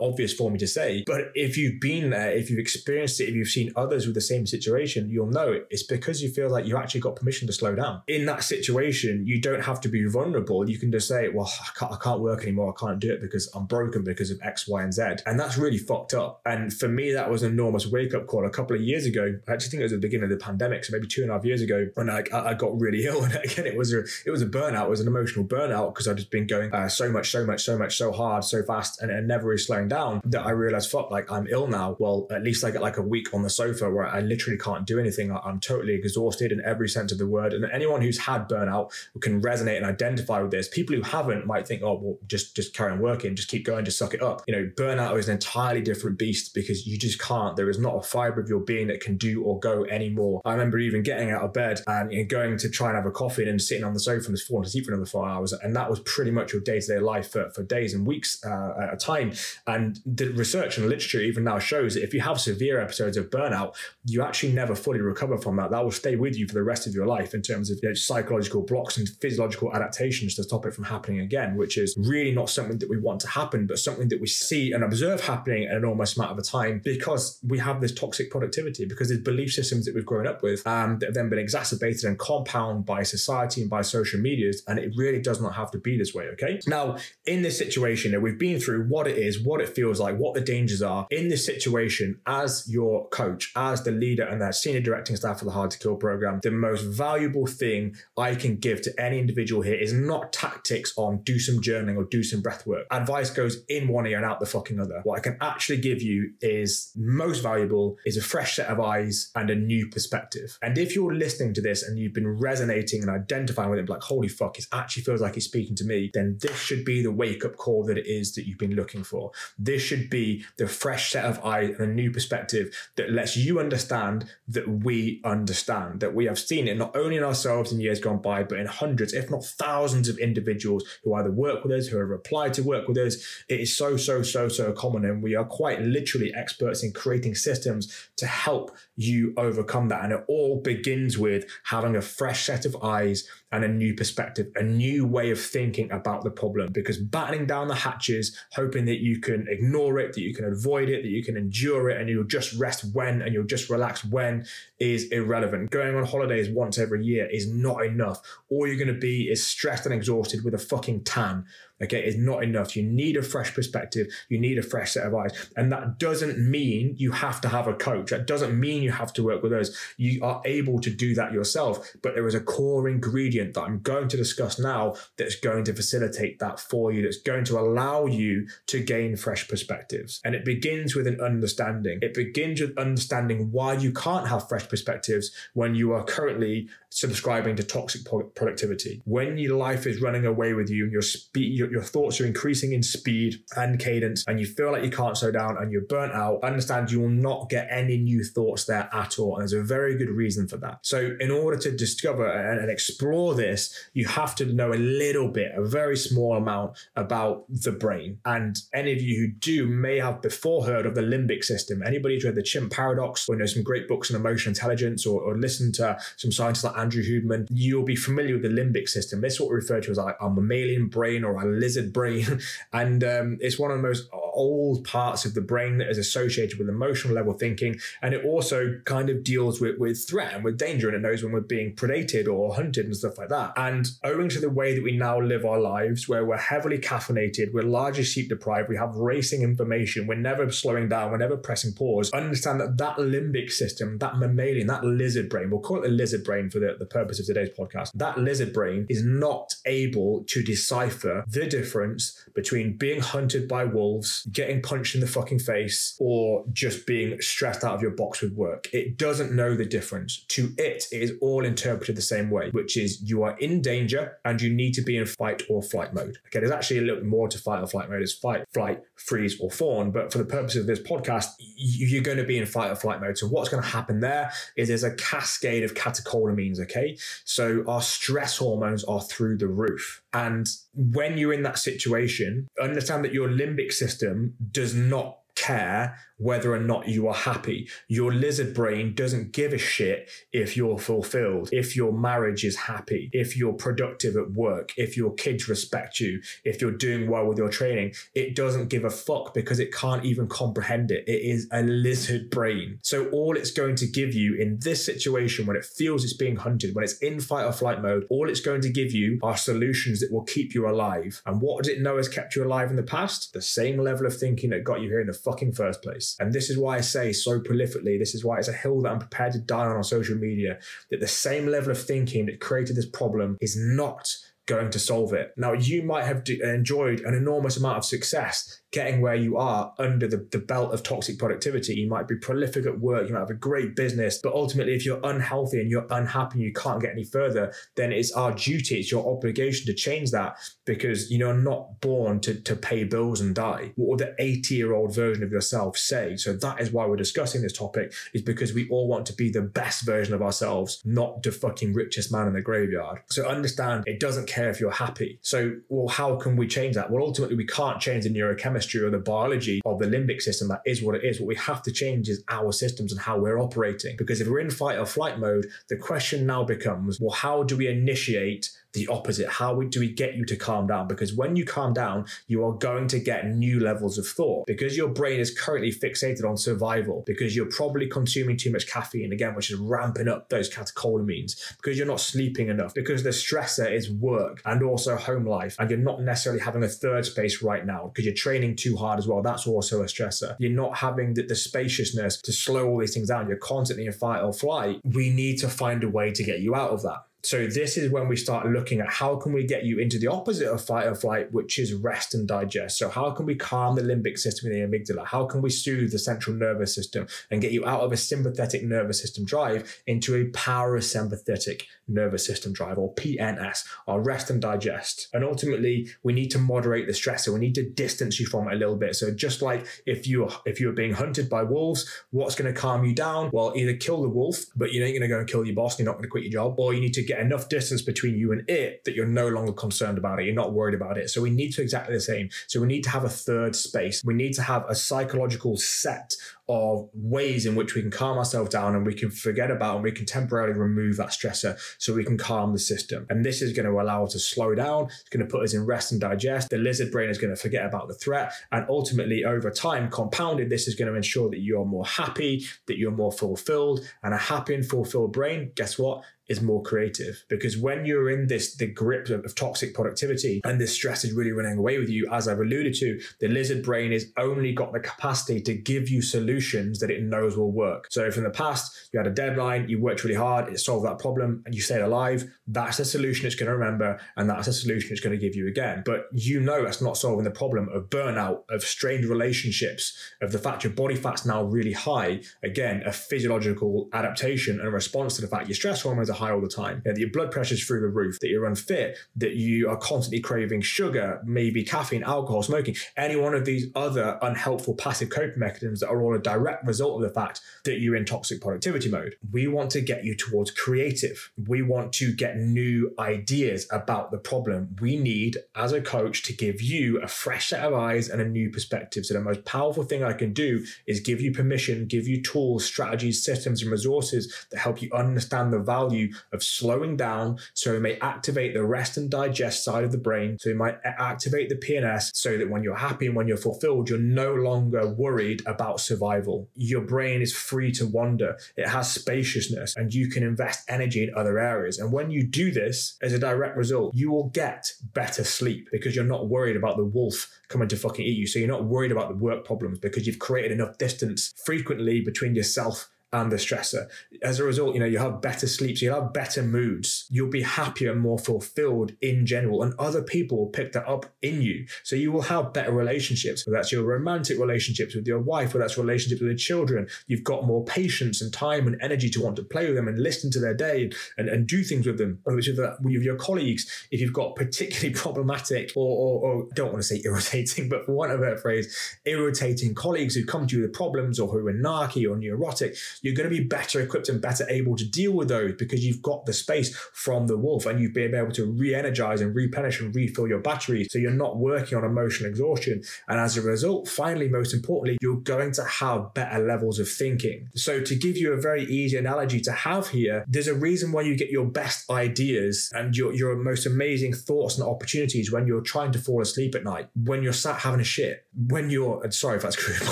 obvious 0.01 0.33
for 0.33 0.49
me 0.51 0.59
to 0.59 0.67
say. 0.67 1.03
But 1.05 1.31
if 1.35 1.57
you've 1.57 1.79
been 1.79 2.09
there, 2.09 2.31
if 2.31 2.49
you've 2.49 2.59
experienced 2.59 3.19
it, 3.21 3.29
if 3.29 3.35
you've 3.35 3.47
seen 3.47 3.71
others 3.75 4.05
with 4.05 4.15
the 4.15 4.21
same 4.21 4.45
situation, 4.45 5.09
you'll 5.09 5.27
know 5.27 5.51
it. 5.51 5.67
It's 5.69 5.83
because 5.83 6.21
you 6.21 6.29
feel 6.29 6.49
like 6.49 6.65
you 6.65 6.77
actually 6.77 7.01
got 7.01 7.15
permission 7.15 7.47
to 7.47 7.53
slow 7.53 7.75
down. 7.75 7.92
In 8.07 8.25
that 8.25 8.43
situation, 8.43 9.25
you 9.25 9.39
don't 9.39 9.61
have 9.61 9.81
to 9.81 9.89
be 9.89 10.05
vulnerable. 10.05 10.69
You 10.69 10.77
can 10.77 10.91
just 10.91 11.07
say, 11.07 11.29
well, 11.29 11.51
I 11.61 11.77
can't, 11.77 11.91
I 11.91 11.97
can't 11.97 12.21
work 12.21 12.43
anymore. 12.43 12.73
I 12.75 12.79
can't 12.79 12.99
do 12.99 13.11
it 13.11 13.21
because 13.21 13.49
I'm 13.55 13.65
broken 13.65 14.03
because 14.03 14.31
of 14.31 14.39
X, 14.41 14.67
Y, 14.67 14.81
and 14.81 14.93
Z. 14.93 15.03
And 15.25 15.39
that's 15.39 15.57
really 15.57 15.77
fucked 15.77 16.13
up. 16.13 16.41
And 16.45 16.73
for 16.73 16.87
me, 16.87 17.13
that 17.13 17.29
was 17.29 17.43
an 17.43 17.51
enormous 17.51 17.87
wake 17.87 18.13
up 18.13 18.27
call 18.27 18.45
a 18.45 18.49
couple 18.49 18.75
of 18.75 18.81
years 18.81 19.05
ago. 19.05 19.39
I 19.47 19.51
actually 19.51 19.69
think 19.69 19.81
it 19.81 19.85
was 19.85 19.91
the 19.91 19.97
beginning 19.97 20.31
of 20.31 20.37
the 20.37 20.43
pandemic. 20.43 20.85
So 20.85 20.93
maybe 20.93 21.07
two 21.07 21.21
and 21.21 21.31
a 21.31 21.33
half 21.33 21.45
years 21.45 21.61
ago 21.61 21.87
when 21.95 22.09
I, 22.09 22.23
I 22.33 22.53
got 22.53 22.79
really 22.79 23.05
ill. 23.05 23.23
And 23.23 23.35
again, 23.35 23.65
it 23.65 23.77
was 23.77 23.93
a, 23.93 24.03
it 24.25 24.31
was 24.31 24.41
a 24.41 24.47
burnout. 24.47 24.85
It 24.85 24.89
was 24.89 25.01
an 25.01 25.07
emotional 25.07 25.45
burnout 25.45 25.93
because 25.93 26.07
I'd 26.07 26.17
just 26.17 26.31
been 26.31 26.47
going 26.47 26.73
uh, 26.73 26.89
so 26.89 27.11
much, 27.11 27.31
so 27.31 27.45
much, 27.45 27.63
so 27.63 27.77
much, 27.77 27.97
so 27.97 28.11
hard, 28.11 28.43
so 28.43 28.63
fast, 28.63 29.01
and, 29.01 29.11
and 29.11 29.27
never 29.27 29.47
really 29.47 29.57
slowing 29.57 29.87
down 29.87 30.21
that 30.25 30.45
I 30.45 30.51
realized, 30.51 30.89
fuck, 30.89 31.11
like 31.11 31.31
I'm 31.31 31.47
ill 31.47 31.67
now. 31.67 31.95
Well, 31.99 32.27
at 32.31 32.43
least 32.43 32.63
I 32.63 32.71
get 32.71 32.81
like 32.81 32.97
a 32.97 33.01
week 33.01 33.33
on 33.33 33.43
the 33.43 33.49
sofa 33.49 33.89
where 33.89 34.07
I 34.07 34.21
literally 34.21 34.57
can't 34.57 34.85
do 34.85 34.99
anything. 34.99 35.31
I'm 35.31 35.59
totally 35.59 35.93
exhausted 35.93 36.51
in 36.51 36.61
every 36.65 36.89
sense 36.89 37.11
of 37.11 37.17
the 37.17 37.27
word. 37.27 37.53
And 37.53 37.65
anyone 37.83 38.01
who's 38.01 38.19
had 38.19 38.47
burnout 38.47 38.91
can 39.19 39.41
resonate 39.41 39.77
and 39.77 39.85
identify 39.85 40.41
with 40.41 40.51
this. 40.51 40.67
People 40.67 40.95
who 40.95 41.01
haven't 41.01 41.45
might 41.45 41.67
think, 41.67 41.81
oh, 41.83 41.99
well, 42.01 42.17
just 42.27 42.55
just 42.55 42.73
carry 42.73 42.91
on 42.91 42.99
working, 42.99 43.35
just 43.35 43.49
keep 43.49 43.65
going, 43.65 43.85
just 43.85 43.97
suck 43.97 44.13
it 44.13 44.21
up. 44.21 44.41
You 44.47 44.55
know, 44.55 44.71
burnout 44.75 45.17
is 45.17 45.27
an 45.27 45.35
entirely 45.35 45.81
different 45.81 46.17
beast 46.17 46.53
because 46.53 46.87
you 46.87 46.97
just 46.97 47.19
can't. 47.19 47.55
There 47.55 47.69
is 47.69 47.79
not 47.79 47.95
a 47.95 48.01
fiber 48.01 48.41
of 48.41 48.49
your 48.49 48.59
being 48.59 48.87
that 48.87 49.01
can 49.01 49.17
do 49.17 49.43
or 49.43 49.59
go 49.59 49.85
anymore. 49.85 50.41
I 50.45 50.51
remember 50.53 50.79
even 50.79 51.03
getting 51.03 51.31
out 51.31 51.43
of 51.43 51.53
bed 51.53 51.81
and 51.87 52.11
you 52.11 52.19
know, 52.19 52.25
going 52.25 52.57
to 52.57 52.69
try 52.69 52.87
and 52.87 52.95
have 52.95 53.05
a 53.05 53.11
coffee 53.11 53.47
and 53.47 53.61
sitting 53.61 53.83
on 53.83 53.93
the 53.93 53.99
sofa 53.99 54.27
and 54.27 54.35
just 54.35 54.47
falling 54.47 54.65
asleep 54.65 54.85
for 54.85 54.93
another 54.93 55.05
four 55.05 55.27
hours. 55.27 55.53
And 55.53 55.75
that 55.75 55.89
was 55.89 55.99
pretty 56.01 56.31
much 56.31 56.53
your 56.53 56.61
day 56.61 56.79
to 56.79 56.87
day 56.87 56.99
life 56.99 57.31
for, 57.31 57.49
for 57.51 57.63
days 57.63 57.93
and 57.93 58.05
weeks 58.05 58.43
uh, 58.45 58.73
at 58.81 58.93
a 58.93 58.97
time. 58.97 59.33
And 59.67 59.99
the 60.05 60.29
research 60.29 60.77
and 60.77 60.87
literature 60.87 61.21
even 61.21 61.43
now 61.43 61.59
shows 61.59 61.95
that 61.95 62.03
if 62.03 62.13
you 62.13 62.21
have 62.21 62.39
severe 62.39 62.79
episodes 62.79 63.17
of 63.17 63.29
burnout, 63.29 63.75
you 64.05 64.21
actually 64.21 64.53
never 64.53 64.75
fully 64.75 65.01
recover 65.01 65.37
from 65.37 65.55
that. 65.57 65.71
That 65.71 65.83
will 65.83 65.91
stay 65.91 66.15
with 66.15 66.37
you 66.37 66.47
for 66.47 66.53
the 66.53 66.63
rest 66.63 66.87
of 66.87 66.93
your 66.93 67.07
life 67.07 67.33
in 67.33 67.41
terms 67.41 67.69
of 67.69 67.72
you 67.81 67.89
know, 67.89 67.93
psychological 67.93 68.61
blocks 68.61 68.97
and 68.97 69.07
physiological 69.21 69.73
adaptations 69.73 70.35
to 70.35 70.43
stop 70.43 70.65
it 70.65 70.73
from 70.73 70.83
happening 70.85 71.19
again, 71.21 71.55
which 71.55 71.77
is 71.77 71.95
really 71.97 72.31
not 72.31 72.49
something 72.49 72.77
that 72.79 72.89
we 72.89 72.99
want 72.99 73.19
to 73.21 73.27
happen, 73.27 73.65
but 73.67 73.79
something 73.79 74.09
that 74.09 74.19
we 74.19 74.27
see 74.27 74.71
and 74.71 74.83
observe 74.83 75.21
happening 75.21 75.67
an 75.67 75.77
enormous 75.77 76.17
amount 76.17 76.31
of 76.31 76.37
the 76.37 76.43
time 76.43 76.81
because 76.83 77.39
we 77.47 77.59
have 77.59 77.81
this 77.81 77.93
toxic 77.93 78.29
productivity, 78.29 78.85
because 78.85 79.09
there's 79.09 79.21
belief 79.21 79.53
systems 79.53 79.85
that 79.85 79.95
we've 79.95 80.05
grown 80.05 80.27
up 80.27 80.43
with 80.43 80.65
um, 80.67 80.99
that 80.99 81.07
have 81.07 81.15
then 81.15 81.29
been 81.29 81.39
exacerbated 81.39 82.03
and 82.03 82.19
compounded 82.19 82.85
by 82.85 83.03
society 83.03 83.61
and 83.61 83.69
by 83.69 83.81
social 83.81 84.19
medias. 84.19 84.63
And 84.67 84.79
it 84.79 84.91
really 84.95 85.21
does 85.21 85.41
not 85.41 85.53
have 85.55 85.71
to 85.71 85.77
be 85.77 85.97
this 85.97 86.13
way, 86.13 86.25
okay? 86.33 86.59
Now, 86.67 86.97
in 87.25 87.41
this 87.41 87.57
situation, 87.57 88.13
and 88.13 88.23
we've 88.23 88.39
been 88.39 88.59
through 88.59 88.85
what 88.85 89.07
it 89.07 89.17
is, 89.17 89.39
what 89.39 89.61
it 89.61 89.69
feels 89.69 89.99
like, 89.99 90.17
what 90.17 90.33
the 90.33 90.41
dangers 90.41 90.81
are. 90.81 91.07
In 91.09 91.29
this 91.29 91.45
situation, 91.45 92.19
as 92.25 92.67
your 92.69 93.07
coach, 93.09 93.51
as 93.55 93.83
the 93.83 93.91
leader 93.91 94.23
and 94.23 94.41
the 94.41 94.51
senior 94.51 94.81
directing 94.81 95.15
staff 95.15 95.41
of 95.41 95.45
the 95.45 95.51
Hard 95.51 95.71
to 95.71 95.79
Kill 95.79 95.95
program, 95.95 96.39
the 96.41 96.51
most 96.51 96.81
valuable 96.83 97.45
thing 97.57 97.95
I 98.17 98.35
can 98.35 98.57
give 98.57 98.81
to 98.83 99.01
any 99.01 99.19
individual 99.19 99.61
here 99.61 99.75
is 99.75 99.93
not 99.93 100.33
tactics 100.33 100.93
on 100.97 101.21
do 101.23 101.39
some 101.39 101.61
journaling 101.61 101.97
or 101.97 102.03
do 102.03 102.23
some 102.23 102.41
breath 102.41 102.65
work. 102.65 102.85
Advice 102.91 103.29
goes 103.29 103.63
in 103.69 103.87
one 103.87 104.07
ear 104.07 104.17
and 104.17 104.25
out 104.25 104.39
the 104.39 104.45
fucking 104.45 104.79
other. 104.79 105.01
What 105.03 105.19
I 105.19 105.21
can 105.21 105.37
actually 105.41 105.77
give 105.77 106.01
you 106.01 106.31
is 106.41 106.91
most 106.95 107.41
valuable 107.41 107.97
is 108.05 108.17
a 108.17 108.21
fresh 108.21 108.55
set 108.55 108.67
of 108.67 108.79
eyes 108.79 109.31
and 109.35 109.49
a 109.49 109.55
new 109.55 109.87
perspective. 109.89 110.57
And 110.61 110.77
if 110.77 110.95
you're 110.95 111.13
listening 111.13 111.53
to 111.55 111.61
this 111.61 111.83
and 111.83 111.97
you've 111.97 112.13
been 112.13 112.39
resonating 112.39 113.01
and 113.01 113.09
identifying 113.09 113.69
with 113.69 113.79
it, 113.79 113.89
like, 113.89 114.01
holy 114.01 114.27
fuck, 114.27 114.57
it 114.57 114.65
actually 114.71 115.03
feels 115.03 115.21
like 115.21 115.35
he's 115.35 115.45
speaking 115.45 115.75
to 115.77 115.85
me, 115.85 116.11
then 116.13 116.37
this 116.41 116.59
should 116.59 116.85
be 116.85 117.01
the 117.01 117.11
wake 117.11 117.45
up 117.45 117.57
call 117.57 117.83
that 117.85 117.97
it 117.97 118.07
is 118.07 118.33
that 118.35 118.47
you've 118.47 118.57
been 118.57 118.75
looking 118.75 119.03
for. 119.03 119.31
This 119.57 119.81
should 119.81 120.09
be 120.09 120.45
the 120.57 120.67
fresh 120.67 121.11
set 121.11 121.25
of 121.25 121.43
eyes 121.43 121.75
and 121.77 121.91
a 121.91 121.93
new 121.93 122.11
perspective 122.11 122.75
that 122.95 123.11
lets 123.11 123.37
you 123.37 123.59
understand 123.59 124.25
that 124.47 124.67
we 124.67 125.21
understand, 125.23 125.99
that 125.99 126.13
we 126.13 126.25
have 126.25 126.39
seen 126.39 126.67
it 126.67 126.77
not 126.77 126.95
only 126.95 127.17
in 127.17 127.23
ourselves 127.23 127.42
in 127.45 127.79
years 127.79 127.99
gone 127.99 128.21
by, 128.21 128.43
but 128.43 128.59
in 128.59 128.65
hundreds, 128.65 129.13
if 129.13 129.29
not 129.29 129.45
thousands 129.45 130.09
of 130.09 130.17
individuals 130.17 130.83
who 131.03 131.13
either 131.13 131.31
work 131.31 131.63
with 131.63 131.73
us, 131.73 131.87
who 131.87 131.97
have 131.97 132.11
applied 132.11 132.53
to 132.55 132.63
work 132.63 132.87
with 132.87 132.97
us. 132.97 133.43
It 133.49 133.59
is 133.59 133.75
so, 133.75 133.97
so, 133.97 134.23
so, 134.23 134.47
so 134.47 134.71
common. 134.71 135.05
And 135.05 135.21
we 135.21 135.35
are 135.35 135.45
quite 135.45 135.81
literally 135.81 136.33
experts 136.33 136.83
in 136.83 136.93
creating 136.93 137.35
systems 137.35 138.09
to 138.17 138.25
help 138.25 138.75
you 138.95 139.33
overcome 139.37 139.89
that. 139.89 140.03
And 140.03 140.13
it 140.13 140.23
all 140.27 140.61
begins 140.61 141.17
with 141.17 141.45
having 141.63 141.95
a 141.95 142.01
fresh 142.01 142.45
set 142.45 142.65
of 142.65 142.75
eyes 142.83 143.27
and 143.51 143.63
a 143.63 143.67
new 143.67 143.93
perspective, 143.93 144.47
a 144.55 144.63
new 144.63 145.05
way 145.05 145.29
of 145.29 145.39
thinking 145.39 145.91
about 145.91 146.23
the 146.23 146.31
problem. 146.31 146.71
Because 146.71 146.97
battening 146.97 147.45
down 147.45 147.67
the 147.67 147.75
hatches, 147.75 148.35
hoping 148.53 148.85
that 148.85 148.99
you 148.99 149.19
can 149.19 149.45
ignore 149.47 149.99
it, 149.99 150.13
that 150.13 150.21
you 150.21 150.33
can 150.33 150.45
avoid 150.45 150.89
it, 150.89 151.03
that 151.03 151.09
you 151.09 151.23
can 151.23 151.37
endure 151.37 151.89
it, 151.89 152.01
and 152.01 152.09
you'll 152.09 152.23
just 152.23 152.53
rest 152.59 152.83
when 152.93 153.21
and 153.21 153.33
you'll 153.33 153.45
just 153.45 153.69
relax 153.69 154.03
when 154.03 154.45
is 154.79 155.05
irrelevant. 155.11 155.69
Going 155.69 155.95
on 155.95 156.03
holidays 156.03 156.49
once 156.49 156.79
every 156.79 157.05
year 157.05 157.29
is 157.33 157.51
not 157.51 157.85
enough. 157.85 158.21
All 158.49 158.67
you're 158.67 158.77
going 158.77 158.93
to 158.93 158.99
be 158.99 159.29
is 159.29 159.45
stressed 159.45 159.85
and 159.85 159.93
exhausted 159.93 160.43
with 160.43 160.53
a 160.53 160.59
fucking 160.59 161.03
tan 161.03 161.45
okay, 161.83 162.03
is 162.03 162.17
not 162.17 162.43
enough. 162.43 162.75
You 162.75 162.83
need 162.83 163.17
a 163.17 163.21
fresh 163.23 163.53
perspective. 163.53 164.07
You 164.29 164.39
need 164.39 164.57
a 164.57 164.63
fresh 164.63 164.93
set 164.93 165.05
of 165.05 165.13
eyes. 165.13 165.49
And 165.55 165.71
that 165.71 165.99
doesn't 165.99 166.37
mean 166.37 166.95
you 166.97 167.11
have 167.11 167.41
to 167.41 167.49
have 167.49 167.67
a 167.67 167.73
coach. 167.73 168.09
That 168.09 168.27
doesn't 168.27 168.57
mean 168.57 168.83
you 168.83 168.91
have 168.91 169.13
to 169.13 169.23
work 169.23 169.43
with 169.43 169.53
us. 169.53 169.75
You 169.97 170.23
are 170.23 170.41
able 170.45 170.79
to 170.79 170.89
do 170.89 171.13
that 171.15 171.33
yourself. 171.33 171.91
But 172.01 172.15
there 172.15 172.27
is 172.27 172.35
a 172.35 172.39
core 172.39 172.87
ingredient 172.87 173.53
that 173.53 173.63
I'm 173.63 173.79
going 173.79 174.07
to 174.09 174.17
discuss 174.17 174.59
now 174.59 174.95
that's 175.17 175.35
going 175.35 175.65
to 175.65 175.73
facilitate 175.73 176.39
that 176.39 176.59
for 176.59 176.91
you, 176.91 177.01
that's 177.01 177.21
going 177.21 177.45
to 177.45 177.59
allow 177.59 178.05
you 178.05 178.47
to 178.67 178.79
gain 178.79 179.15
fresh 179.15 179.47
perspectives. 179.47 180.21
And 180.23 180.35
it 180.35 180.45
begins 180.45 180.95
with 180.95 181.07
an 181.07 181.19
understanding. 181.21 181.99
It 182.01 182.13
begins 182.13 182.61
with 182.61 182.77
understanding 182.77 183.51
why 183.51 183.73
you 183.73 183.91
can't 183.91 184.27
have 184.27 184.47
fresh 184.47 184.67
perspectives 184.69 185.31
when 185.53 185.75
you 185.75 185.91
are 185.93 186.03
currently 186.03 186.69
subscribing 186.97 187.55
to 187.55 187.63
toxic 187.63 188.01
productivity. 188.35 189.01
When 189.05 189.37
your 189.37 189.57
life 189.57 189.87
is 189.87 190.01
running 190.01 190.25
away 190.25 190.53
with 190.53 190.69
you, 190.69 190.87
your 190.87 191.01
speed, 191.01 191.57
your, 191.57 191.71
your 191.71 191.83
thoughts 191.83 192.21
are 192.21 192.25
increasing 192.25 192.73
in 192.73 192.83
speed 192.83 193.43
and 193.55 193.79
cadence, 193.79 194.23
and 194.27 194.39
you 194.39 194.45
feel 194.45 194.71
like 194.71 194.83
you 194.83 194.91
can't 194.91 195.17
slow 195.17 195.31
down 195.31 195.57
and 195.57 195.71
you're 195.71 195.81
burnt 195.81 196.13
out, 196.13 196.43
understand 196.43 196.91
you 196.91 196.99
will 196.99 197.09
not 197.09 197.49
get 197.49 197.67
any 197.69 197.97
new 197.97 198.23
thoughts 198.23 198.65
there 198.65 198.89
at 198.93 199.19
all. 199.19 199.33
And 199.35 199.41
there's 199.41 199.53
a 199.53 199.63
very 199.63 199.97
good 199.97 200.09
reason 200.09 200.47
for 200.47 200.57
that. 200.57 200.79
So, 200.81 201.15
in 201.19 201.31
order 201.31 201.57
to 201.59 201.71
discover 201.71 202.27
and, 202.27 202.59
and 202.59 202.69
explore 202.69 203.35
this, 203.35 203.89
you 203.93 204.05
have 204.07 204.35
to 204.35 204.45
know 204.45 204.73
a 204.73 204.75
little 204.75 205.29
bit, 205.29 205.51
a 205.55 205.65
very 205.65 205.97
small 205.97 206.35
amount 206.35 206.77
about 206.95 207.45
the 207.49 207.71
brain. 207.71 208.19
And 208.25 208.57
any 208.73 208.93
of 208.93 209.01
you 209.01 209.19
who 209.19 209.27
do 209.27 209.67
may 209.67 209.99
have 209.99 210.21
before 210.21 210.65
heard 210.65 210.85
of 210.85 210.95
the 210.95 211.01
limbic 211.01 211.43
system. 211.43 211.81
Anybody 211.83 212.15
who's 212.15 212.23
read 212.23 212.35
the 212.35 212.43
chimp 212.43 212.71
paradox 212.71 213.27
or 213.27 213.35
know 213.35 213.45
some 213.45 213.63
great 213.63 213.87
books 213.87 214.11
on 214.11 214.19
emotional 214.19 214.51
intelligence 214.51 215.05
or, 215.05 215.21
or 215.21 215.37
listened 215.37 215.75
to 215.75 215.97
some 216.17 216.31
scientists 216.31 216.63
like 216.63 216.77
Andrew 216.83 217.01
Huberman, 217.01 217.47
you'll 217.49 217.83
be 217.83 217.95
familiar 217.95 218.33
with 218.33 218.43
the 218.43 218.49
limbic 218.49 218.89
system. 218.89 219.21
This 219.21 219.35
is 219.35 219.39
what 219.39 219.49
we 219.49 219.55
refer 219.55 219.79
to 219.79 219.91
as 219.91 219.97
like 219.97 220.17
our 220.19 220.29
mammalian 220.29 220.87
brain 220.87 221.23
or 221.23 221.37
our 221.37 221.47
lizard 221.47 221.93
brain. 221.93 222.41
and 222.73 223.03
um, 223.03 223.37
it's 223.39 223.57
one 223.57 223.71
of 223.71 223.77
the 223.77 223.87
most 223.87 224.09
old 224.33 224.83
parts 224.83 225.25
of 225.25 225.33
the 225.33 225.41
brain 225.41 225.77
that 225.77 225.89
is 225.89 225.97
associated 225.97 226.59
with 226.59 226.69
emotional 226.69 227.13
level 227.13 227.33
thinking. 227.33 227.79
And 228.01 228.13
it 228.13 228.25
also 228.25 228.79
kind 228.85 229.09
of 229.09 229.23
deals 229.23 229.61
with, 229.61 229.77
with 229.77 230.07
threat 230.07 230.33
and 230.33 230.43
with 230.43 230.57
danger. 230.57 230.87
And 230.87 230.95
it 230.95 231.07
knows 231.07 231.23
when 231.23 231.31
we're 231.31 231.41
being 231.41 231.75
predated 231.75 232.27
or 232.27 232.55
hunted 232.55 232.85
and 232.85 232.95
stuff 232.95 233.17
like 233.17 233.29
that. 233.29 233.53
And 233.57 233.87
owing 234.03 234.29
to 234.29 234.39
the 234.39 234.49
way 234.49 234.75
that 234.75 234.83
we 234.83 234.97
now 234.97 235.19
live 235.19 235.45
our 235.45 235.59
lives, 235.59 236.07
where 236.07 236.25
we're 236.25 236.37
heavily 236.37 236.77
caffeinated, 236.77 237.53
we're 237.53 237.63
largely 237.63 238.03
sleep 238.03 238.29
deprived, 238.29 238.69
we 238.69 238.77
have 238.77 238.95
racing 238.95 239.41
information, 239.41 240.07
we're 240.07 240.15
never 240.15 240.51
slowing 240.51 240.89
down, 240.89 241.11
we're 241.11 241.17
never 241.17 241.37
pressing 241.37 241.73
pause, 241.73 242.11
understand 242.11 242.59
that 242.59 242.77
that 242.77 242.97
limbic 242.97 243.51
system, 243.51 243.97
that 243.99 244.17
mammalian, 244.17 244.67
that 244.67 244.83
lizard 244.83 245.29
brain, 245.29 245.49
we'll 245.49 245.61
call 245.61 245.77
it 245.77 245.83
the 245.83 245.89
lizard 245.89 246.23
brain 246.23 246.49
for 246.49 246.59
the, 246.59 246.75
the 246.79 246.85
purpose 246.85 247.19
of 247.19 247.25
today's 247.25 247.49
podcast, 247.57 247.91
that 247.93 248.17
lizard 248.17 248.53
brain 248.53 248.85
is 248.89 249.03
not 249.03 249.55
able 249.65 250.23
to 250.27 250.43
decipher 250.43 251.23
the 251.27 251.45
difference 251.45 252.27
between 252.33 252.77
being 252.77 253.01
hunted 253.01 253.47
by 253.47 253.63
wolves, 253.63 254.22
getting 254.31 254.61
punched 254.61 254.95
in 254.95 255.01
the 255.01 255.07
fucking 255.07 255.39
face, 255.39 255.95
or 255.99 256.45
just 256.51 256.85
being 256.85 257.19
stressed 257.21 257.63
out 257.63 257.75
of 257.75 257.81
your 257.81 257.91
box 257.91 258.21
with 258.21 258.33
work. 258.33 258.67
It 258.73 258.97
doesn't 258.97 259.31
know 259.31 259.55
the 259.55 259.65
difference. 259.65 260.25
To 260.29 260.51
it, 260.57 260.85
it 260.91 261.01
is 261.01 261.13
all 261.21 261.45
interpreted 261.45 261.95
the 261.95 262.01
same 262.01 262.29
way, 262.29 262.49
which 262.51 262.77
is 262.77 263.01
you 263.03 263.23
are 263.23 263.37
in 263.39 263.61
danger 263.61 264.17
and 264.25 264.41
you 264.41 264.53
need 264.53 264.73
to 264.73 264.81
be 264.81 264.97
in 264.97 265.05
fight 265.05 265.43
or 265.49 265.61
flight 265.61 265.93
mode. 265.93 266.17
Okay, 266.27 266.39
there's 266.39 266.51
actually 266.51 266.79
a 266.79 266.83
little 266.83 267.03
more 267.03 267.27
to 267.27 267.37
fight 267.37 267.61
or 267.61 267.67
flight 267.67 267.89
mode. 267.89 268.01
It's 268.01 268.13
fight, 268.13 268.45
flight, 268.53 268.81
freeze, 269.05 269.39
or 269.39 269.51
fawn. 269.51 269.91
But 269.91 270.11
for 270.11 270.17
the 270.17 270.25
purpose 270.25 270.55
of 270.55 270.65
this 270.65 270.81
podcast, 270.81 271.27
you're 271.39 272.03
going 272.03 272.17
to 272.17 272.23
be 272.23 272.37
in 272.37 272.45
fight 272.45 272.71
or 272.71 272.75
flight 272.75 273.01
mode. 273.01 273.17
So 273.17 273.27
what's 273.27 273.49
going 273.49 273.63
to 273.63 273.69
happen 273.69 273.99
there 273.99 274.31
is 274.55 274.69
there's 274.69 274.83
a 274.83 274.95
cascade 274.95 275.63
of 275.63 275.73
catecholamines. 275.73 276.59
Okay, 276.59 276.97
so 277.25 277.63
our 277.67 277.81
stress 277.81 278.37
hormones 278.37 278.83
are 278.85 279.01
through 279.01 279.37
the 279.37 279.47
roof. 279.47 280.01
And 280.13 280.47
when 280.73 281.17
you're 281.17 281.33
in 281.33 281.43
that 281.43 281.59
situation, 281.59 282.47
understand 282.61 283.03
that 283.05 283.13
your 283.13 283.27
limbic 283.27 283.71
system 283.71 284.35
does 284.51 284.73
not 284.73 285.19
care 285.35 285.97
whether 286.17 286.53
or 286.53 286.59
not 286.59 286.87
you 286.87 287.07
are 287.07 287.13
happy. 287.13 287.67
Your 287.87 288.13
lizard 288.13 288.53
brain 288.53 288.93
doesn't 288.93 289.33
give 289.33 289.51
a 289.51 289.57
shit 289.57 290.09
if 290.31 290.55
you're 290.55 290.77
fulfilled, 290.77 291.49
if 291.51 291.75
your 291.75 291.91
marriage 291.91 292.45
is 292.45 292.55
happy, 292.55 293.09
if 293.11 293.35
you're 293.35 293.53
productive 293.53 294.15
at 294.15 294.31
work, 294.31 294.71
if 294.77 294.95
your 294.95 295.13
kids 295.15 295.49
respect 295.49 295.99
you, 295.99 296.21
if 296.45 296.61
you're 296.61 296.71
doing 296.71 297.09
well 297.09 297.25
with 297.27 297.37
your 297.37 297.49
training. 297.49 297.93
It 298.13 298.35
doesn't 298.35 298.69
give 298.69 298.85
a 298.85 298.89
fuck 298.89 299.33
because 299.33 299.59
it 299.59 299.73
can't 299.73 300.05
even 300.05 300.27
comprehend 300.27 300.91
it. 300.91 301.03
It 301.07 301.21
is 301.21 301.47
a 301.51 301.63
lizard 301.63 302.29
brain. 302.29 302.79
So 302.81 303.09
all 303.09 303.35
it's 303.35 303.51
going 303.51 303.75
to 303.77 303.87
give 303.87 304.13
you 304.13 304.35
in 304.35 304.59
this 304.61 304.85
situation 304.85 305.45
when 305.45 305.57
it 305.57 305.65
feels 305.65 306.03
it's 306.03 306.13
being 306.13 306.37
hunted, 306.37 306.75
when 306.75 306.83
it's 306.83 306.97
in 306.99 307.19
fight 307.19 307.45
or 307.45 307.51
flight 307.51 307.81
mode, 307.81 308.05
all 308.09 308.29
it's 308.29 308.39
going 308.39 308.61
to 308.61 308.69
give 308.69 308.93
you 308.93 309.19
are 309.23 309.35
solutions 309.35 309.99
that 309.99 310.11
will 310.11 310.23
keep 310.23 310.53
you 310.53 310.69
alive. 310.69 311.21
And 311.25 311.41
what 311.41 311.63
does 311.63 311.73
it 311.73 311.81
know 311.81 311.97
has 311.97 312.07
kept 312.07 312.35
you 312.35 312.45
alive 312.45 312.69
in 312.69 312.75
the 312.75 312.83
past? 312.83 313.33
The 313.33 313.41
same 313.41 313.77
level 313.77 314.05
of 314.05 314.17
thinking 314.17 314.51
that 314.51 314.63
got 314.63 314.81
you 314.81 314.89
here 314.89 315.01
in 315.01 315.07
the 315.07 315.13
fucking 315.23 315.53
first 315.53 315.81
place. 315.81 316.15
And 316.19 316.33
this 316.33 316.49
is 316.49 316.57
why 316.57 316.77
I 316.77 316.81
say 316.81 317.13
so 317.13 317.39
prolifically, 317.39 317.97
this 317.99 318.15
is 318.15 318.23
why 318.23 318.37
it's 318.37 318.47
a 318.47 318.53
hill 318.53 318.81
that 318.81 318.91
I'm 318.91 318.99
prepared 318.99 319.33
to 319.33 319.39
die 319.39 319.65
on 319.65 319.75
on 319.77 319.83
social 319.83 320.17
media, 320.17 320.59
that 320.91 320.99
the 320.99 321.07
same 321.07 321.47
level 321.47 321.71
of 321.71 321.81
thinking 321.81 322.25
that 322.25 322.39
created 322.39 322.75
this 322.75 322.89
problem 322.89 323.37
is 323.41 323.55
not 323.57 324.09
going 324.45 324.69
to 324.71 324.79
solve 324.79 325.13
it. 325.13 325.31
Now, 325.37 325.53
you 325.53 325.83
might 325.83 326.05
have 326.05 326.23
enjoyed 326.27 327.01
an 327.01 327.13
enormous 327.13 327.57
amount 327.57 327.77
of 327.77 327.85
success 327.85 328.61
getting 328.73 329.01
where 329.01 329.15
you 329.15 329.37
are 329.37 329.73
under 329.77 330.07
the, 330.07 330.27
the 330.31 330.39
belt 330.39 330.73
of 330.73 330.83
toxic 330.83 331.17
productivity. 331.19 331.75
You 331.75 331.87
might 331.87 332.07
be 332.07 332.15
prolific 332.15 332.65
at 332.65 332.79
work, 332.79 333.07
you 333.07 333.13
might 333.13 333.21
have 333.21 333.29
a 333.29 333.35
great 333.35 333.75
business, 333.75 334.19
but 334.21 334.33
ultimately, 334.33 334.73
if 334.73 334.85
you're 334.85 334.99
unhealthy 335.03 335.61
and 335.61 335.69
you're 335.69 335.87
unhappy 335.91 336.39
and 336.39 336.43
you 336.43 336.53
can't 336.53 336.81
get 336.81 336.91
any 336.91 337.03
further, 337.03 337.53
then 337.75 337.91
it's 337.91 338.11
our 338.11 338.33
duty, 338.33 338.79
it's 338.79 338.91
your 338.91 339.15
obligation 339.15 339.67
to 339.67 339.73
change 339.73 340.11
that 340.11 340.37
because 340.65 341.11
you're 341.11 341.33
not 341.33 341.79
born 341.81 342.19
to, 342.21 342.41
to 342.41 342.55
pay 342.55 342.83
bills 342.83 343.21
and 343.21 343.35
die. 343.35 343.71
What 343.75 343.89
would 343.89 343.99
the 343.99 344.15
80 344.17 344.55
year 344.55 344.73
old 344.73 344.93
version 344.93 345.23
of 345.23 345.31
yourself 345.31 345.77
say? 345.77 346.17
So 346.17 346.33
that 346.33 346.59
is 346.59 346.71
why 346.71 346.87
we're 346.87 346.95
discussing 346.95 347.43
this 347.43 347.53
topic, 347.53 347.93
is 348.13 348.23
because 348.23 348.53
we 348.53 348.67
all 348.69 348.87
want 348.87 349.05
to 349.05 349.13
be 349.13 349.29
the 349.29 349.41
best 349.41 349.85
version 349.85 350.15
of 350.15 350.21
ourselves, 350.23 350.81
not 350.83 351.21
the 351.21 351.31
fucking 351.31 351.73
richest 351.73 352.11
man 352.11 352.27
in 352.27 352.33
the 352.33 352.41
graveyard. 352.41 353.01
So 353.11 353.27
understand 353.27 353.83
it 353.85 353.99
doesn't 353.99 354.27
care 354.33 354.49
if 354.49 354.59
you're 354.59 354.71
happy. 354.71 355.19
So, 355.21 355.55
well, 355.69 355.87
how 355.87 356.15
can 356.15 356.35
we 356.35 356.47
change 356.47 356.75
that? 356.75 356.91
Well, 356.91 357.03
ultimately, 357.03 357.35
we 357.35 357.45
can't 357.45 357.79
change 357.79 358.03
the 358.03 358.09
neurochemistry 358.09 358.81
or 358.81 358.89
the 358.89 358.99
biology 358.99 359.61
of 359.65 359.79
the 359.79 359.85
limbic 359.85 360.21
system. 360.21 360.47
That 360.47 360.61
is 360.65 360.81
what 360.81 360.95
it 360.95 361.03
is. 361.03 361.19
What 361.19 361.27
we 361.27 361.35
have 361.35 361.61
to 361.63 361.71
change 361.71 362.09
is 362.09 362.23
our 362.29 362.51
systems 362.51 362.91
and 362.91 363.01
how 363.01 363.17
we're 363.19 363.39
operating. 363.39 363.95
Because 363.97 364.21
if 364.21 364.27
we're 364.27 364.39
in 364.39 364.49
fight 364.49 364.77
or 364.77 364.85
flight 364.85 365.19
mode, 365.19 365.47
the 365.69 365.77
question 365.77 366.25
now 366.25 366.43
becomes, 366.43 366.99
well, 366.99 367.11
how 367.11 367.43
do 367.43 367.57
we 367.57 367.67
initiate 367.67 368.49
the 368.73 368.87
opposite. 368.87 369.29
How 369.29 369.61
do 369.61 369.79
we 369.79 369.89
get 369.89 370.15
you 370.15 370.25
to 370.25 370.35
calm 370.35 370.67
down? 370.67 370.87
Because 370.87 371.13
when 371.13 371.35
you 371.35 371.45
calm 371.45 371.73
down, 371.73 372.05
you 372.27 372.45
are 372.45 372.53
going 372.53 372.87
to 372.89 372.99
get 372.99 373.27
new 373.27 373.59
levels 373.59 373.97
of 373.97 374.07
thought 374.07 374.45
because 374.47 374.75
your 374.75 374.89
brain 374.89 375.19
is 375.19 375.37
currently 375.37 375.71
fixated 375.71 376.27
on 376.27 376.37
survival, 376.37 377.03
because 377.05 377.35
you're 377.35 377.49
probably 377.49 377.87
consuming 377.87 378.37
too 378.37 378.51
much 378.51 378.67
caffeine, 378.67 379.11
again, 379.11 379.35
which 379.35 379.51
is 379.51 379.57
ramping 379.59 380.07
up 380.07 380.29
those 380.29 380.53
catecholamines, 380.53 381.55
because 381.57 381.77
you're 381.77 381.87
not 381.87 381.99
sleeping 381.99 382.47
enough, 382.49 382.73
because 382.73 383.03
the 383.03 383.09
stressor 383.09 383.71
is 383.71 383.91
work 383.91 384.41
and 384.45 384.63
also 384.63 384.95
home 384.95 385.25
life, 385.25 385.55
and 385.59 385.69
you're 385.69 385.79
not 385.79 386.01
necessarily 386.01 386.41
having 386.41 386.63
a 386.63 386.67
third 386.67 387.05
space 387.05 387.41
right 387.41 387.65
now 387.65 387.87
because 387.87 388.05
you're 388.05 388.13
training 388.13 388.55
too 388.55 388.75
hard 388.75 388.99
as 388.99 389.07
well. 389.07 389.21
That's 389.21 389.47
also 389.47 389.81
a 389.81 389.85
stressor. 389.85 390.35
You're 390.39 390.51
not 390.51 390.77
having 390.77 391.13
the, 391.13 391.23
the 391.23 391.35
spaciousness 391.35 392.21
to 392.21 392.33
slow 392.33 392.67
all 392.67 392.79
these 392.79 392.93
things 392.93 393.09
down. 393.09 393.27
You're 393.27 393.37
constantly 393.37 393.85
in 393.85 393.93
fight 393.93 394.21
or 394.21 394.33
flight. 394.33 394.81
We 394.83 395.09
need 395.09 395.37
to 395.39 395.49
find 395.49 395.83
a 395.83 395.89
way 395.89 396.11
to 396.11 396.23
get 396.23 396.39
you 396.39 396.55
out 396.55 396.71
of 396.71 396.81
that. 396.83 397.03
So 397.23 397.47
this 397.47 397.77
is 397.77 397.89
when 397.89 398.09
we 398.09 398.17
start 398.17 398.47
looking 398.47 398.81
at 398.81 398.89
how 398.89 399.15
can 399.15 399.31
we 399.31 399.45
get 399.45 399.63
you 399.63 399.79
into 399.79 399.97
the 399.97 400.07
opposite 400.07 400.51
of 400.51 400.63
fight 400.63 400.87
or 400.87 400.95
flight, 400.95 401.31
which 401.31 401.57
is 401.57 401.73
rest 401.73 402.13
and 402.13 402.27
digest. 402.27 402.77
So 402.77 402.89
how 402.89 403.11
can 403.11 403.25
we 403.25 403.35
calm 403.35 403.75
the 403.75 403.81
limbic 403.81 404.19
system 404.19 404.51
in 404.51 404.59
the 404.59 404.67
amygdala? 404.67 405.05
How 405.05 405.25
can 405.25 405.41
we 405.41 405.49
soothe 405.49 405.93
the 405.93 405.99
central 405.99 406.35
nervous 406.35 406.75
system 406.75 407.07
and 407.31 407.41
get 407.41 407.53
you 407.53 407.65
out 407.65 407.79
of 407.79 407.93
a 407.93 407.97
sympathetic 407.97 408.63
nervous 408.63 408.99
system 408.99 409.23
drive 409.23 409.81
into 409.87 410.15
a 410.15 410.25
parasympathetic 410.31 411.63
nervous 411.87 412.25
system 412.25 412.51
drive 412.51 412.77
or 412.77 412.93
PNS 412.95 413.63
or 413.87 414.01
rest 414.01 414.29
and 414.29 414.41
digest? 414.41 415.07
And 415.13 415.23
ultimately, 415.23 415.87
we 416.03 416.11
need 416.11 416.29
to 416.31 416.39
moderate 416.39 416.87
the 416.87 416.93
stress. 416.93 417.23
So 417.23 417.31
we 417.31 417.39
need 417.39 417.55
to 417.55 417.69
distance 417.69 418.19
you 418.19 418.25
from 418.25 418.49
it 418.49 418.53
a 418.55 418.57
little 418.57 418.75
bit. 418.75 418.95
So 418.97 419.11
just 419.11 419.41
like 419.41 419.65
if 419.85 420.07
you 420.07 420.29
if 420.45 420.59
you're 420.59 420.73
being 420.73 420.91
hunted 420.91 421.29
by 421.29 421.43
wolves, 421.43 421.89
what's 422.11 422.35
going 422.35 422.53
to 422.53 422.59
calm 422.59 422.83
you 422.83 422.93
down? 422.93 423.29
Well, 423.31 423.53
either 423.55 423.77
kill 423.77 424.01
the 424.01 424.09
wolf, 424.09 424.45
but 424.57 424.73
you 424.73 424.83
ain't 424.83 424.93
going 424.93 425.01
to 425.03 425.07
go 425.07 425.19
and 425.19 425.27
kill 425.27 425.45
your 425.45 425.55
boss. 425.55 425.75
And 425.75 425.85
you're 425.85 425.93
not 425.93 425.99
going 425.99 426.03
to 426.03 426.09
quit 426.09 426.23
your 426.23 426.33
job, 426.33 426.59
or 426.59 426.73
you 426.73 426.81
need 426.81 426.93
to 426.95 427.03
get 427.03 427.12
get 427.13 427.21
enough 427.21 427.49
distance 427.49 427.81
between 427.81 428.15
you 428.15 428.31
and 428.31 428.47
it 428.49 428.83
that 428.85 428.95
you're 428.95 429.05
no 429.05 429.27
longer 429.27 429.53
concerned 429.53 429.97
about 429.97 430.19
it. 430.19 430.25
You're 430.25 430.35
not 430.35 430.53
worried 430.53 430.75
about 430.75 430.97
it. 430.97 431.09
So 431.09 431.21
we 431.21 431.29
need 431.29 431.51
to 431.53 431.61
exactly 431.61 431.95
the 431.95 432.01
same. 432.01 432.29
So 432.47 432.59
we 432.59 432.67
need 432.67 432.83
to 432.83 432.89
have 432.89 433.03
a 433.03 433.09
third 433.09 433.55
space. 433.55 434.03
We 434.03 434.13
need 434.13 434.33
to 434.33 434.41
have 434.41 434.65
a 434.67 434.75
psychological 434.75 435.57
set 435.57 436.15
of 436.49 436.89
ways 436.93 437.45
in 437.45 437.55
which 437.55 437.73
we 437.73 437.81
can 437.81 437.91
calm 437.91 438.17
ourselves 438.17 438.49
down 438.49 438.75
and 438.75 438.85
we 438.85 438.93
can 438.93 439.09
forget 439.09 439.49
about 439.49 439.75
and 439.75 439.83
we 439.83 439.91
can 439.91 440.05
temporarily 440.05 440.57
remove 440.57 440.97
that 440.97 441.09
stressor 441.09 441.57
so 441.77 441.93
we 441.93 442.03
can 442.03 442.17
calm 442.17 442.51
the 442.51 442.59
system. 442.59 443.05
And 443.09 443.25
this 443.25 443.41
is 443.41 443.53
going 443.53 443.65
to 443.65 443.79
allow 443.79 444.03
us 444.03 444.13
to 444.13 444.19
slow 444.19 444.53
down. 444.53 444.85
It's 444.85 445.09
going 445.09 445.25
to 445.25 445.31
put 445.31 445.43
us 445.43 445.53
in 445.53 445.65
rest 445.65 445.91
and 445.91 446.01
digest. 446.01 446.49
The 446.49 446.57
lizard 446.57 446.91
brain 446.91 447.09
is 447.09 447.17
going 447.17 447.33
to 447.33 447.41
forget 447.41 447.65
about 447.65 447.87
the 447.87 447.93
threat. 447.93 448.33
And 448.51 448.65
ultimately, 448.69 449.23
over 449.23 449.49
time, 449.51 449.89
compounded, 449.89 450.49
this 450.49 450.67
is 450.67 450.75
going 450.75 450.91
to 450.91 450.95
ensure 450.95 451.29
that 451.29 451.39
you're 451.39 451.65
more 451.65 451.85
happy, 451.85 452.45
that 452.67 452.77
you're 452.77 452.91
more 452.91 453.11
fulfilled. 453.11 453.81
And 454.03 454.13
a 454.13 454.17
happy 454.17 454.55
and 454.55 454.65
fulfilled 454.65 455.13
brain, 455.13 455.51
guess 455.55 455.79
what? 455.79 456.03
is 456.29 456.41
more 456.41 456.63
creative 456.63 457.23
because 457.27 457.57
when 457.57 457.85
you're 457.85 458.09
in 458.09 458.27
this 458.27 458.55
the 458.55 458.65
grip 458.65 459.09
of, 459.09 459.25
of, 459.25 459.35
toxic 459.35 459.73
productivity 459.73 460.39
and 460.45 460.59
this 460.59 460.73
stress 460.73 461.03
is 461.03 461.11
really 461.11 461.33
running 461.33 461.57
away 461.57 461.77
with 461.77 461.89
you 461.89 462.07
as 462.13 462.29
i've 462.29 462.39
alluded 462.39 462.73
to 462.73 462.97
the 463.19 463.27
lizard 463.27 463.61
brain 463.61 463.91
has 463.91 464.05
only 464.17 464.53
got 464.53 464.71
the 464.71 464.79
capacity 464.79 465.41
to 465.41 465.53
give 465.53 465.89
you 465.89 466.01
solutions 466.01 466.32
that 466.79 466.89
it 466.89 467.03
knows 467.03 467.37
will 467.37 467.51
work. 467.51 467.87
So 467.91 468.11
from 468.11 468.23
the 468.23 468.29
past 468.29 468.89
you 468.91 468.97
had 468.97 469.07
a 469.07 469.11
deadline 469.11 469.69
you 469.69 469.79
worked 469.79 470.03
really 470.03 470.15
hard 470.15 470.51
it 470.51 470.59
solved 470.59 470.85
that 470.85 470.99
problem 470.99 471.43
and 471.45 471.53
you 471.53 471.61
stayed 471.61 471.81
alive. 471.81 472.29
That's 472.47 472.79
a 472.79 472.85
solution 472.85 473.25
it's 473.25 473.35
going 473.35 473.47
to 473.47 473.57
remember 473.57 473.99
and 474.15 474.29
that's 474.29 474.47
a 474.47 474.53
solution 474.53 474.91
it's 474.91 475.01
going 475.01 475.17
to 475.17 475.21
give 475.21 475.35
you 475.35 475.47
again. 475.47 475.83
But 475.85 476.07
you 476.11 476.39
know 476.39 476.63
that's 476.63 476.81
not 476.81 476.97
solving 476.97 477.23
the 477.23 477.31
problem 477.31 477.69
of 477.69 477.89
burnout 477.89 478.43
of 478.49 478.63
strained 478.63 479.05
relationships 479.05 479.97
of 480.21 480.31
the 480.31 480.39
fact 480.39 480.63
your 480.63 480.73
body 480.73 480.95
fat's 480.95 481.25
now 481.25 481.43
really 481.43 481.73
high. 481.73 482.21
Again 482.43 482.83
a 482.85 482.91
physiological 482.91 483.89
adaptation 483.93 484.59
and 484.59 484.73
response 484.73 485.15
to 485.15 485.21
the 485.21 485.27
fact 485.27 485.47
your 485.47 485.55
stress 485.55 485.81
hormones 485.81 486.09
are 486.09 486.13
high 486.13 486.31
all 486.31 486.41
the 486.41 486.47
time, 486.47 486.81
that 486.85 486.97
your 486.97 487.09
blood 487.09 487.31
pressure's 487.31 487.65
through 487.65 487.81
the 487.81 487.87
roof, 487.87 488.19
that 488.19 488.29
you're 488.29 488.45
unfit, 488.45 488.97
that 489.15 489.35
you 489.35 489.69
are 489.69 489.77
constantly 489.77 490.19
craving 490.19 490.61
sugar, 490.61 491.21
maybe 491.25 491.63
caffeine, 491.63 492.03
alcohol, 492.03 492.43
smoking, 492.43 492.75
any 492.97 493.15
one 493.15 493.33
of 493.33 493.45
these 493.45 493.67
other 493.75 494.17
unhelpful 494.21 494.75
passive 494.75 495.09
coping 495.09 495.39
mechanisms 495.39 495.79
that 495.79 495.89
are 495.89 496.01
all 496.01 496.15
direct 496.23 496.65
result 496.65 497.01
of 497.01 497.07
the 497.07 497.13
fact 497.13 497.41
that 497.65 497.79
you're 497.79 497.95
in 497.95 498.05
toxic 498.05 498.41
productivity 498.41 498.89
mode. 498.89 499.15
We 499.31 499.47
want 499.47 499.71
to 499.71 499.81
get 499.81 500.03
you 500.03 500.15
towards 500.15 500.51
creative. 500.51 501.31
We 501.47 501.61
want 501.61 501.93
to 501.93 502.13
get 502.13 502.37
new 502.37 502.93
ideas 502.99 503.67
about 503.71 504.11
the 504.11 504.17
problem. 504.17 504.75
We 504.81 504.97
need, 504.97 505.37
as 505.55 505.71
a 505.71 505.81
coach, 505.81 506.23
to 506.23 506.33
give 506.33 506.61
you 506.61 507.01
a 507.01 507.07
fresh 507.07 507.49
set 507.49 507.63
of 507.63 507.73
eyes 507.73 508.09
and 508.09 508.21
a 508.21 508.27
new 508.27 508.49
perspective. 508.49 509.05
So, 509.05 509.13
the 509.13 509.21
most 509.21 509.45
powerful 509.45 509.83
thing 509.83 510.03
I 510.03 510.13
can 510.13 510.33
do 510.33 510.65
is 510.87 510.99
give 510.99 511.21
you 511.21 511.31
permission, 511.31 511.87
give 511.87 512.07
you 512.07 512.21
tools, 512.21 512.65
strategies, 512.65 513.23
systems, 513.23 513.61
and 513.61 513.71
resources 513.71 514.33
that 514.51 514.59
help 514.59 514.81
you 514.81 514.89
understand 514.93 515.53
the 515.53 515.59
value 515.59 516.11
of 516.31 516.43
slowing 516.43 516.97
down 516.97 517.37
so 517.53 517.73
it 517.73 517.81
may 517.81 517.97
activate 517.99 518.53
the 518.53 518.63
rest 518.63 518.97
and 518.97 519.09
digest 519.09 519.63
side 519.63 519.83
of 519.83 519.91
the 519.91 519.97
brain. 519.97 520.37
So 520.39 520.49
it 520.49 520.57
might 520.57 520.77
activate 520.83 521.49
the 521.49 521.55
PNS 521.55 522.11
so 522.13 522.37
that 522.37 522.49
when 522.49 522.63
you're 522.63 522.75
happy 522.75 523.07
and 523.07 523.15
when 523.15 523.27
you're 523.27 523.37
fulfilled, 523.37 523.89
you're 523.89 523.99
no 523.99 524.33
longer 524.33 524.87
worried 524.87 525.41
about 525.45 525.79
survival. 526.13 526.49
Your 526.55 526.81
brain 526.81 527.21
is 527.21 527.33
free 527.33 527.71
to 527.73 527.85
wander, 527.85 528.37
it 528.55 528.67
has 528.67 528.91
spaciousness, 528.91 529.75
and 529.75 529.93
you 529.93 530.09
can 530.09 530.23
invest 530.23 530.63
energy 530.69 531.03
in 531.03 531.13
other 531.15 531.39
areas. 531.39 531.79
And 531.79 531.91
when 531.91 532.11
you 532.11 532.25
do 532.25 532.51
this, 532.51 532.97
as 533.01 533.13
a 533.13 533.19
direct 533.19 533.57
result, 533.57 533.95
you 533.95 534.11
will 534.11 534.29
get 534.29 534.71
better 534.93 535.23
sleep 535.23 535.69
because 535.71 535.95
you're 535.95 536.05
not 536.05 536.29
worried 536.29 536.55
about 536.55 536.77
the 536.77 536.85
wolf 536.85 537.29
coming 537.47 537.67
to 537.67 537.77
fucking 537.77 538.05
eat 538.05 538.17
you. 538.17 538.27
So 538.27 538.39
you're 538.39 538.47
not 538.47 538.65
worried 538.65 538.91
about 538.91 539.09
the 539.09 539.15
work 539.15 539.45
problems 539.45 539.79
because 539.79 540.07
you've 540.07 540.19
created 540.19 540.51
enough 540.51 540.77
distance 540.77 541.33
frequently 541.45 542.01
between 542.01 542.35
yourself 542.35 542.89
and 543.13 543.31
the 543.31 543.37
stressor. 543.37 543.87
As 544.21 544.39
a 544.39 544.43
result, 544.43 544.73
you 544.73 544.79
know, 544.79 544.87
you 544.87 544.97
have 544.97 545.21
better 545.21 545.47
sleep, 545.47 545.77
so 545.77 545.85
you'll 545.85 546.01
have 546.01 546.13
better 546.13 546.41
moods. 546.41 547.05
You'll 547.09 547.29
be 547.29 547.43
happier 547.43 547.91
and 547.91 548.01
more 548.01 548.17
fulfilled 548.17 548.93
in 549.01 549.25
general, 549.25 549.61
and 549.61 549.73
other 549.77 550.01
people 550.01 550.37
will 550.37 550.47
pick 550.47 550.73
that 550.73 550.87
up 550.87 551.05
in 551.21 551.41
you. 551.41 551.67
So 551.83 551.95
you 551.95 552.11
will 552.11 552.23
have 552.23 552.53
better 552.53 552.71
relationships, 552.71 553.45
whether 553.45 553.57
that's 553.57 553.71
your 553.71 553.83
romantic 553.83 554.39
relationships 554.39 554.95
with 554.95 555.07
your 555.07 555.19
wife, 555.19 555.53
whether 555.53 555.59
that's 555.59 555.77
relationships 555.77 556.21
with 556.21 556.31
your 556.31 556.37
children. 556.37 556.87
You've 557.07 557.23
got 557.23 557.45
more 557.45 557.63
patience 557.63 558.21
and 558.21 558.33
time 558.33 558.65
and 558.67 558.77
energy 558.81 559.09
to 559.11 559.21
want 559.21 559.35
to 559.35 559.43
play 559.43 559.67
with 559.67 559.75
them 559.75 559.87
and 559.87 560.01
listen 560.01 560.31
to 560.31 560.39
their 560.39 560.55
day 560.55 560.91
and, 561.17 561.29
and 561.29 561.47
do 561.47 561.63
things 561.63 561.85
with 561.85 561.99
them. 561.99 562.19
With 562.25 563.03
your 563.03 563.15
colleagues, 563.15 563.87
if 563.91 564.01
you've 564.01 564.13
got 564.13 564.35
particularly 564.35 564.93
problematic 565.03 565.71
or, 565.75 565.85
or, 565.85 566.21
or 566.21 566.47
don't 566.55 566.71
want 566.71 566.79
to 566.79 566.83
say 566.83 567.01
irritating, 567.05 567.69
but 567.73 567.85
for 567.85 567.93
want 567.93 568.11
of 568.11 568.21
a 568.21 568.37
phrase, 568.37 568.97
irritating 569.05 569.75
colleagues 569.75 570.15
who 570.15 570.25
come 570.25 570.47
to 570.47 570.57
you 570.57 570.63
with 570.63 570.73
problems 570.73 571.19
or 571.19 571.27
who 571.27 571.45
are 571.47 571.53
narky 571.53 572.09
or 572.09 572.15
neurotic, 572.15 572.75
you're 573.03 573.13
going 573.13 573.29
to 573.29 573.35
be 573.35 573.43
better 573.43 573.81
equipped 573.81 574.09
and 574.09 574.21
better 574.21 574.45
able 574.49 574.75
to 574.77 574.89
deal 574.89 575.11
with 575.11 575.27
those 575.27 575.53
because 575.57 575.85
you've 575.85 576.01
got 576.01 576.25
the 576.25 576.33
space 576.33 576.75
from 576.93 577.27
the 577.27 577.37
wolf 577.37 577.65
and 577.65 577.79
you've 577.79 577.93
been 577.93 578.15
able 578.15 578.31
to 578.31 578.45
re-energize 578.45 579.21
and 579.21 579.35
replenish 579.35 579.79
and 579.79 579.93
refill 579.93 580.27
your 580.27 580.39
batteries. 580.39 580.87
So 580.89 580.97
you're 580.97 581.11
not 581.11 581.37
working 581.37 581.77
on 581.77 581.83
emotional 581.83 582.29
exhaustion. 582.29 582.81
And 583.09 583.19
as 583.19 583.37
a 583.37 583.41
result, 583.41 583.87
finally, 583.87 584.29
most 584.29 584.53
importantly, 584.53 584.97
you're 585.01 585.17
going 585.17 585.51
to 585.53 585.63
have 585.65 586.13
better 586.13 586.43
levels 586.43 586.79
of 586.79 586.89
thinking. 586.89 587.49
So 587.55 587.81
to 587.81 587.95
give 587.95 588.17
you 588.17 588.33
a 588.33 588.37
very 588.37 588.63
easy 588.63 588.97
analogy 588.97 589.41
to 589.41 589.51
have 589.51 589.89
here, 589.89 590.23
there's 590.27 590.47
a 590.47 590.55
reason 590.55 590.91
why 590.91 591.01
you 591.01 591.17
get 591.17 591.29
your 591.29 591.45
best 591.45 591.89
ideas 591.91 592.71
and 592.73 592.95
your, 592.95 593.13
your 593.13 593.35
most 593.35 593.65
amazing 593.65 594.13
thoughts 594.13 594.57
and 594.57 594.67
opportunities 594.67 595.31
when 595.31 595.45
you're 595.45 595.61
trying 595.61 595.91
to 595.91 595.99
fall 595.99 596.21
asleep 596.21 596.55
at 596.55 596.63
night, 596.63 596.87
when 596.95 597.21
you're 597.21 597.33
sat 597.33 597.59
having 597.59 597.81
a 597.81 597.83
shit, 597.83 598.25
when 598.47 598.69
you're, 598.69 599.11
sorry 599.11 599.35
if 599.35 599.43
that's 599.43 599.55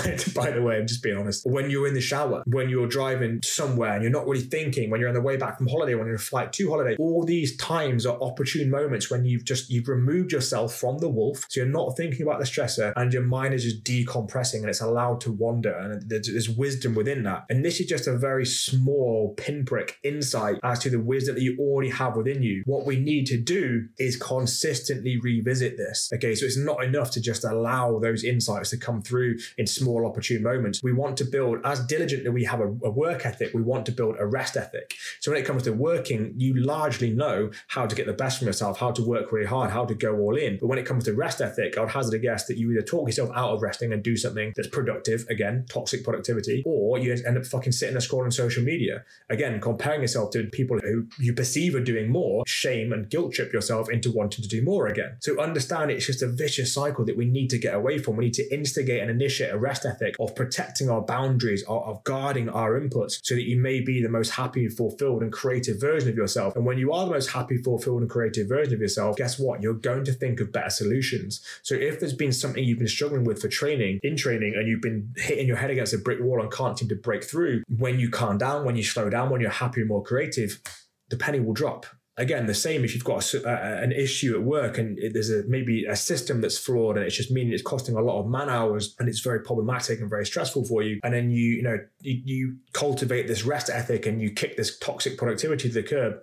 crude, 0.00 0.34
by 0.34 0.50
the 0.50 0.62
way, 0.62 0.78
I'm 0.78 0.86
just 0.86 1.02
being 1.02 1.18
honest, 1.18 1.44
when 1.44 1.68
you're 1.68 1.86
in 1.86 1.94
the 1.94 2.00
shower, 2.00 2.42
when 2.46 2.70
you're 2.70 2.88
driving 2.88 3.01
driving 3.02 3.40
somewhere 3.42 3.94
and 3.94 4.02
you're 4.02 4.12
not 4.12 4.26
really 4.26 4.42
thinking, 4.42 4.90
when 4.90 5.00
you're 5.00 5.08
on 5.08 5.14
the 5.14 5.20
way 5.20 5.36
back 5.36 5.58
from 5.58 5.66
holiday, 5.66 5.94
when 5.94 6.06
you're 6.06 6.14
on 6.14 6.20
a 6.20 6.22
flight 6.22 6.52
to 6.52 6.70
holiday, 6.70 6.96
all 6.98 7.24
these 7.24 7.56
times 7.56 8.06
are 8.06 8.18
opportune 8.22 8.70
moments 8.70 9.10
when 9.10 9.24
you've 9.24 9.44
just 9.44 9.70
you've 9.70 9.88
removed 9.88 10.32
yourself 10.32 10.74
from 10.74 10.98
the 10.98 11.08
wolf. 11.08 11.44
So 11.48 11.60
you're 11.60 11.68
not 11.68 11.96
thinking 11.96 12.22
about 12.22 12.38
the 12.38 12.44
stressor 12.44 12.92
and 12.96 13.12
your 13.12 13.22
mind 13.22 13.54
is 13.54 13.64
just 13.64 13.84
decompressing 13.84 14.60
and 14.60 14.68
it's 14.68 14.80
allowed 14.80 15.20
to 15.22 15.32
wander. 15.32 15.72
And 15.72 16.08
there's, 16.08 16.28
there's 16.28 16.50
wisdom 16.50 16.94
within 16.94 17.22
that. 17.24 17.44
And 17.50 17.64
this 17.64 17.80
is 17.80 17.86
just 17.86 18.06
a 18.06 18.16
very 18.16 18.46
small 18.46 19.34
pinprick 19.36 19.98
insight 20.04 20.58
as 20.62 20.78
to 20.80 20.90
the 20.90 21.00
wisdom 21.00 21.34
that 21.34 21.42
you 21.42 21.56
already 21.58 21.90
have 21.90 22.16
within 22.16 22.42
you. 22.42 22.62
What 22.66 22.86
we 22.86 22.96
need 22.96 23.26
to 23.26 23.38
do 23.38 23.88
is 23.98 24.16
consistently 24.16 25.18
revisit 25.18 25.76
this. 25.76 26.10
Okay, 26.14 26.34
so 26.34 26.46
it's 26.46 26.58
not 26.58 26.82
enough 26.84 27.10
to 27.12 27.20
just 27.20 27.44
allow 27.44 27.98
those 27.98 28.24
insights 28.24 28.70
to 28.70 28.76
come 28.76 29.02
through 29.02 29.38
in 29.58 29.66
small 29.66 30.06
opportune 30.06 30.42
moments. 30.42 30.82
We 30.82 30.92
want 30.92 31.16
to 31.18 31.24
build, 31.24 31.58
as 31.64 31.80
diligently 31.86 32.30
we 32.30 32.44
have 32.44 32.60
a, 32.60 32.72
a 32.84 32.90
work 32.90 33.24
ethic, 33.26 33.52
we 33.54 33.62
want 33.62 33.86
to 33.86 33.92
build 33.92 34.16
a 34.18 34.26
rest 34.26 34.56
ethic. 34.56 34.94
So 35.20 35.30
when 35.30 35.40
it 35.40 35.46
comes 35.46 35.62
to 35.64 35.72
working, 35.72 36.34
you 36.36 36.54
largely 36.54 37.10
know 37.10 37.50
how 37.68 37.86
to 37.86 37.94
get 37.94 38.06
the 38.06 38.12
best 38.12 38.38
from 38.38 38.46
yourself, 38.46 38.78
how 38.78 38.90
to 38.92 39.02
work 39.02 39.32
really 39.32 39.46
hard, 39.46 39.70
how 39.70 39.84
to 39.84 39.94
go 39.94 40.18
all 40.18 40.36
in. 40.36 40.58
But 40.60 40.68
when 40.68 40.78
it 40.78 40.86
comes 40.86 41.04
to 41.04 41.14
rest 41.14 41.40
ethic, 41.40 41.76
I 41.76 41.82
would 41.82 41.90
hazard 41.90 42.14
a 42.14 42.18
guess 42.18 42.46
that 42.46 42.58
you 42.58 42.70
either 42.72 42.82
talk 42.82 43.08
yourself 43.08 43.30
out 43.34 43.50
of 43.50 43.62
resting 43.62 43.92
and 43.92 44.02
do 44.02 44.16
something 44.16 44.52
that's 44.56 44.68
productive, 44.68 45.26
again, 45.28 45.66
toxic 45.68 46.04
productivity, 46.04 46.62
or 46.66 46.98
you 46.98 47.12
end 47.12 47.38
up 47.38 47.46
fucking 47.46 47.72
sitting 47.72 47.94
there 47.94 48.00
scrolling 48.00 48.32
social 48.32 48.62
media. 48.62 49.04
Again, 49.30 49.60
comparing 49.60 50.02
yourself 50.02 50.30
to 50.32 50.44
people 50.44 50.78
who 50.78 51.06
you 51.18 51.32
perceive 51.32 51.74
are 51.74 51.80
doing 51.80 52.10
more, 52.10 52.44
shame 52.46 52.92
and 52.92 53.08
guilt 53.08 53.32
trip 53.32 53.52
yourself 53.52 53.90
into 53.90 54.10
wanting 54.10 54.42
to 54.42 54.48
do 54.48 54.62
more 54.62 54.86
again. 54.86 55.16
So 55.20 55.40
understand 55.40 55.90
it's 55.90 56.06
just 56.06 56.22
a 56.22 56.28
vicious 56.28 56.72
cycle 56.72 57.04
that 57.04 57.16
we 57.16 57.24
need 57.24 57.50
to 57.50 57.58
get 57.58 57.74
away 57.74 57.98
from. 57.98 58.16
We 58.16 58.24
need 58.26 58.34
to 58.34 58.54
instigate 58.54 59.02
and 59.02 59.10
initiate 59.10 59.52
a 59.52 59.58
rest 59.58 59.84
ethic 59.84 60.14
of 60.20 60.34
protecting 60.34 60.90
our 60.90 61.00
boundaries, 61.00 61.64
of 61.68 62.02
guarding 62.04 62.48
our 62.48 62.71
inputs 62.80 63.20
so 63.22 63.34
that 63.34 63.48
you 63.48 63.58
may 63.58 63.80
be 63.80 64.02
the 64.02 64.08
most 64.08 64.30
happy, 64.30 64.68
fulfilled, 64.68 65.22
and 65.22 65.32
creative 65.32 65.80
version 65.80 66.08
of 66.08 66.16
yourself. 66.16 66.56
And 66.56 66.64
when 66.64 66.78
you 66.78 66.92
are 66.92 67.04
the 67.04 67.12
most 67.12 67.30
happy, 67.30 67.58
fulfilled, 67.58 68.02
and 68.02 68.10
creative 68.10 68.48
version 68.48 68.74
of 68.74 68.80
yourself, 68.80 69.16
guess 69.16 69.38
what? 69.38 69.62
You're 69.62 69.74
going 69.74 70.04
to 70.04 70.12
think 70.12 70.40
of 70.40 70.52
better 70.52 70.70
solutions. 70.70 71.44
So 71.62 71.74
if 71.74 72.00
there's 72.00 72.14
been 72.14 72.32
something 72.32 72.62
you've 72.62 72.78
been 72.78 72.88
struggling 72.88 73.24
with 73.24 73.40
for 73.40 73.48
training, 73.48 74.00
in 74.02 74.16
training, 74.16 74.54
and 74.56 74.68
you've 74.68 74.82
been 74.82 75.12
hitting 75.16 75.46
your 75.46 75.56
head 75.56 75.70
against 75.70 75.94
a 75.94 75.98
brick 75.98 76.20
wall 76.20 76.40
and 76.40 76.52
can't 76.52 76.78
seem 76.78 76.88
to 76.88 76.96
break 76.96 77.24
through, 77.24 77.62
when 77.68 77.98
you 77.98 78.10
calm 78.10 78.38
down, 78.38 78.64
when 78.64 78.76
you 78.76 78.82
slow 78.82 79.08
down, 79.10 79.30
when 79.30 79.40
you're 79.40 79.50
happier, 79.50 79.84
more 79.84 80.02
creative, 80.02 80.60
the 81.08 81.16
penny 81.16 81.40
will 81.40 81.52
drop 81.52 81.86
again 82.16 82.46
the 82.46 82.54
same 82.54 82.84
if 82.84 82.94
you've 82.94 83.04
got 83.04 83.32
a, 83.34 83.82
an 83.82 83.92
issue 83.92 84.34
at 84.34 84.42
work 84.42 84.76
and 84.78 84.98
it, 84.98 85.12
there's 85.14 85.30
a 85.30 85.42
maybe 85.48 85.84
a 85.86 85.96
system 85.96 86.40
that's 86.40 86.58
flawed 86.58 86.96
and 86.96 87.06
it's 87.06 87.16
just 87.16 87.30
meaning 87.30 87.52
it's 87.52 87.62
costing 87.62 87.96
a 87.96 88.00
lot 88.00 88.20
of 88.20 88.28
man 88.28 88.50
hours 88.50 88.94
and 88.98 89.08
it's 89.08 89.20
very 89.20 89.40
problematic 89.40 90.00
and 90.00 90.10
very 90.10 90.26
stressful 90.26 90.64
for 90.64 90.82
you. 90.82 91.00
And 91.02 91.14
then 91.14 91.30
you 91.30 91.52
you 91.54 91.62
know 91.62 91.78
you, 92.00 92.22
you 92.24 92.56
cultivate 92.72 93.28
this 93.28 93.44
rest 93.44 93.70
ethic 93.70 94.06
and 94.06 94.20
you 94.20 94.30
kick 94.30 94.56
this 94.56 94.78
toxic 94.78 95.16
productivity 95.16 95.68
to 95.68 95.74
the 95.74 95.82
curb 95.82 96.16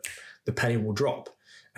the 0.46 0.54
penny 0.54 0.78
will 0.78 0.94
drop 0.94 1.30